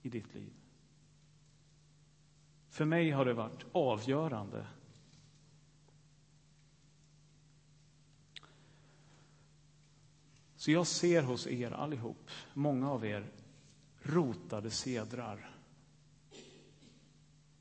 i 0.01 0.09
ditt 0.09 0.33
liv. 0.33 0.53
För 2.69 2.85
mig 2.85 3.11
har 3.11 3.25
det 3.25 3.33
varit 3.33 3.65
avgörande. 3.71 4.67
Så 10.65 10.71
jag 10.71 10.87
ser 10.87 11.23
hos 11.23 11.47
er 11.47 11.71
allihop, 11.71 12.29
många 12.53 12.91
av 12.91 13.05
er, 13.05 13.31
rotade 14.01 14.69
sedrar. 14.71 15.49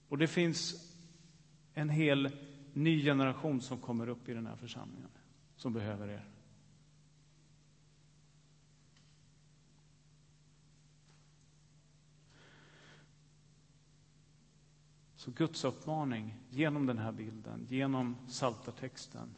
Och 0.08 0.18
det 0.18 0.26
finns 0.26 0.92
en 1.74 1.88
hel 1.88 2.36
ny 2.72 3.04
generation 3.04 3.60
som 3.60 3.78
kommer 3.78 4.08
upp 4.08 4.28
i 4.28 4.34
den 4.34 4.46
här 4.46 4.56
församlingen, 4.56 5.10
som 5.56 5.72
behöver 5.72 6.08
er. 6.08 6.28
Så 15.16 15.30
Guds 15.30 15.64
uppmaning 15.64 16.34
genom 16.50 16.86
den 16.86 16.98
här 16.98 17.12
bilden, 17.12 17.66
genom 17.70 18.16
saltartexten, 18.28 19.34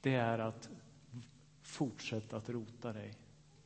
det 0.00 0.14
är 0.14 0.38
att 0.38 0.70
Fortsätt 1.76 2.32
att 2.32 2.48
rota 2.48 2.92
dig. 2.92 3.14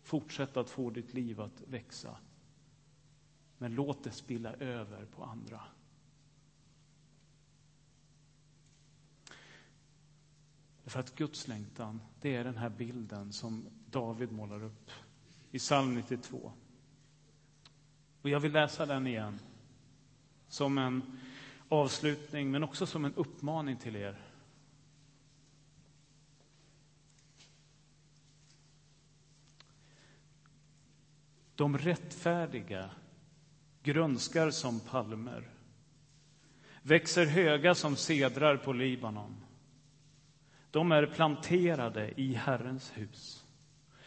fortsätt 0.03 0.57
att 0.57 0.71
få 0.71 0.91
ditt 0.91 1.15
liv 1.15 1.41
att 1.41 1.63
växa. 1.67 2.17
Men 3.59 3.75
låt 3.75 4.05
det 4.05 4.11
spilla 4.11 4.53
över 4.53 5.05
på 5.05 5.25
andra. 5.25 5.61
För 10.85 11.01
att 11.01 11.15
Guds 11.15 11.49
längtan, 11.49 12.01
det 12.21 12.37
är 12.37 12.45
den 12.45 12.57
här 12.57 12.69
bilden 12.69 13.33
som 13.33 13.67
David 13.91 14.33
målar 14.33 14.65
upp 14.65 14.91
i 15.51 15.59
psalm 15.59 15.95
92. 15.95 16.53
Och 18.23 18.31
jag 18.31 18.41
vill 18.41 18.53
läsa 18.53 18.87
den 18.87 19.07
igen 19.07 19.39
som 20.49 20.79
en 20.79 21.19
avslutning, 21.69 22.51
men 22.51 22.65
också 22.65 22.87
som 22.87 23.05
en 23.05 23.15
uppmaning 23.15 23.77
till 23.77 23.97
er. 23.97 24.30
De 31.61 31.79
rättfärdiga 31.79 32.91
grönskar 33.83 34.51
som 34.51 34.81
palmer, 34.81 35.51
växer 36.83 37.27
höga 37.27 37.75
som 37.75 37.97
sedrar 37.97 38.57
på 38.57 38.73
Libanon. 38.73 39.37
De 40.71 40.93
är 40.93 41.07
planterade 41.07 42.13
i 42.17 42.35
Herrens 42.35 42.93
hus 42.95 43.45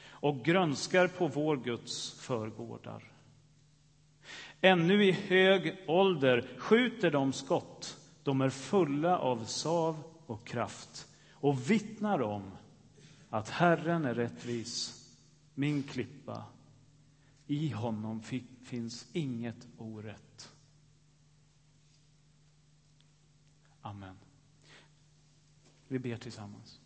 och 0.08 0.46
grönskar 0.46 1.08
på 1.08 1.28
vår 1.28 1.58
Guds 1.58 2.20
förgårdar. 2.20 3.12
Ännu 4.62 5.06
i 5.06 5.12
hög 5.12 5.84
ålder 5.88 6.50
skjuter 6.58 7.12
de 7.12 7.34
skott. 7.34 7.98
De 8.24 8.42
är 8.42 8.50
fulla 8.50 9.18
av 9.18 9.46
sav 9.46 10.04
och 10.26 10.48
kraft 10.48 11.08
och 11.32 11.72
vittnar 11.72 12.22
om 12.22 12.52
att 13.30 13.50
Herren 13.50 14.06
är 14.06 14.16
rättvis, 14.16 15.06
min 15.54 15.84
klippa. 15.84 16.44
I 17.54 17.70
honom 17.70 18.22
finns 18.64 19.10
inget 19.14 19.68
orätt. 19.78 20.56
Amen. 23.82 24.16
Vi 25.88 26.00
ber 26.00 26.18
tillsammans. 26.18 26.82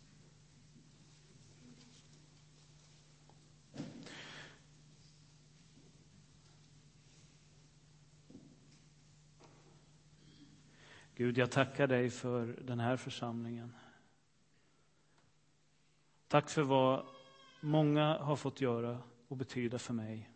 Gud, 11.14 11.38
jag 11.38 11.50
tackar 11.50 11.86
dig 11.86 12.10
för 12.10 12.46
den 12.46 12.80
här 12.80 12.96
församlingen. 12.96 13.74
Tack 16.28 16.50
för 16.50 16.62
vad 16.62 17.06
många 17.60 18.18
har 18.18 18.36
fått 18.36 18.60
göra 18.60 19.02
och 19.28 19.36
betyda 19.36 19.78
för 19.78 19.94
mig. 19.94 20.30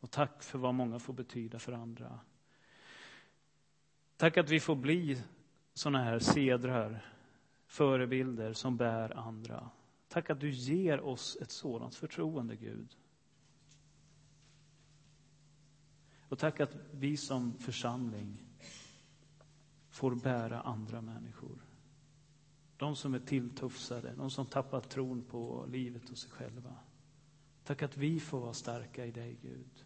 Och 0.00 0.10
tack 0.10 0.42
för 0.42 0.58
vad 0.58 0.74
många 0.74 0.98
får 0.98 1.12
betyda 1.12 1.58
för 1.58 1.72
andra. 1.72 2.20
Tack 4.16 4.36
att 4.36 4.50
vi 4.50 4.60
får 4.60 4.76
bli 4.76 5.22
såna 5.74 6.04
här 6.04 6.18
sedrar, 6.18 7.04
förebilder 7.66 8.52
som 8.52 8.76
bär 8.76 9.18
andra. 9.18 9.70
Tack 10.08 10.30
att 10.30 10.40
du 10.40 10.50
ger 10.50 11.00
oss 11.00 11.36
ett 11.40 11.50
sådant 11.50 11.94
förtroende, 11.94 12.56
Gud. 12.56 12.96
Och 16.28 16.38
tack 16.38 16.60
att 16.60 16.76
vi 16.90 17.16
som 17.16 17.58
församling 17.58 18.42
får 19.90 20.14
bära 20.14 20.60
andra 20.60 21.00
människor. 21.00 21.58
De 22.76 22.96
som 22.96 23.14
är 23.14 23.18
tilltufsade, 23.18 24.14
de 24.16 24.30
som 24.30 24.46
tappat 24.46 24.90
tron 24.90 25.22
på 25.22 25.66
livet 25.68 26.10
och 26.10 26.18
sig 26.18 26.30
själva. 26.30 26.74
Tack 27.66 27.82
att 27.82 27.96
vi 27.96 28.20
får 28.20 28.40
vara 28.40 28.52
starka 28.52 29.06
i 29.06 29.10
dig, 29.10 29.38
Gud. 29.42 29.84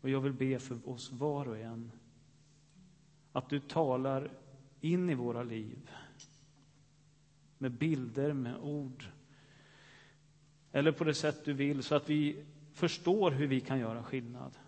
Och 0.00 0.10
jag 0.10 0.20
vill 0.20 0.32
be 0.32 0.58
för 0.58 0.88
oss 0.88 1.12
var 1.12 1.48
och 1.48 1.58
en 1.58 1.92
att 3.32 3.48
du 3.48 3.60
talar 3.60 4.30
in 4.80 5.10
i 5.10 5.14
våra 5.14 5.42
liv 5.42 5.90
med 7.58 7.72
bilder, 7.72 8.32
med 8.32 8.56
ord 8.56 9.04
eller 10.72 10.92
på 10.92 11.04
det 11.04 11.14
sätt 11.14 11.44
du 11.44 11.52
vill 11.52 11.82
så 11.82 11.94
att 11.94 12.10
vi 12.10 12.44
förstår 12.72 13.30
hur 13.30 13.46
vi 13.46 13.60
kan 13.60 13.78
göra 13.78 14.04
skillnad. 14.04 14.58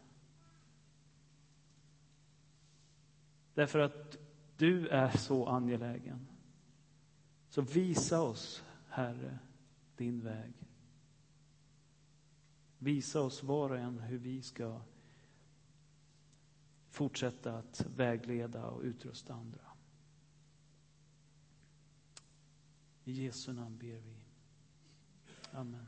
Därför 3.55 3.79
att 3.79 4.17
du 4.57 4.89
är 4.89 5.17
så 5.17 5.47
angelägen. 5.47 6.27
Så 7.49 7.63
visa 7.63 8.23
oss, 8.23 8.65
Herre, 8.89 9.39
din 9.97 10.21
väg. 10.21 10.70
Visa 12.83 13.21
oss 13.21 13.43
var 13.43 13.71
och 13.71 13.79
en 13.79 13.99
hur 13.99 14.19
vi 14.19 14.43
ska 14.43 14.81
fortsätta 16.89 17.59
att 17.59 17.87
vägleda 17.97 18.67
och 18.67 18.83
utrusta 18.83 19.35
andra. 19.35 19.61
I 23.05 23.13
Jesu 23.13 23.53
namn 23.53 23.79
ber 23.79 24.01
vi. 24.01 24.17
Amen. 25.53 25.87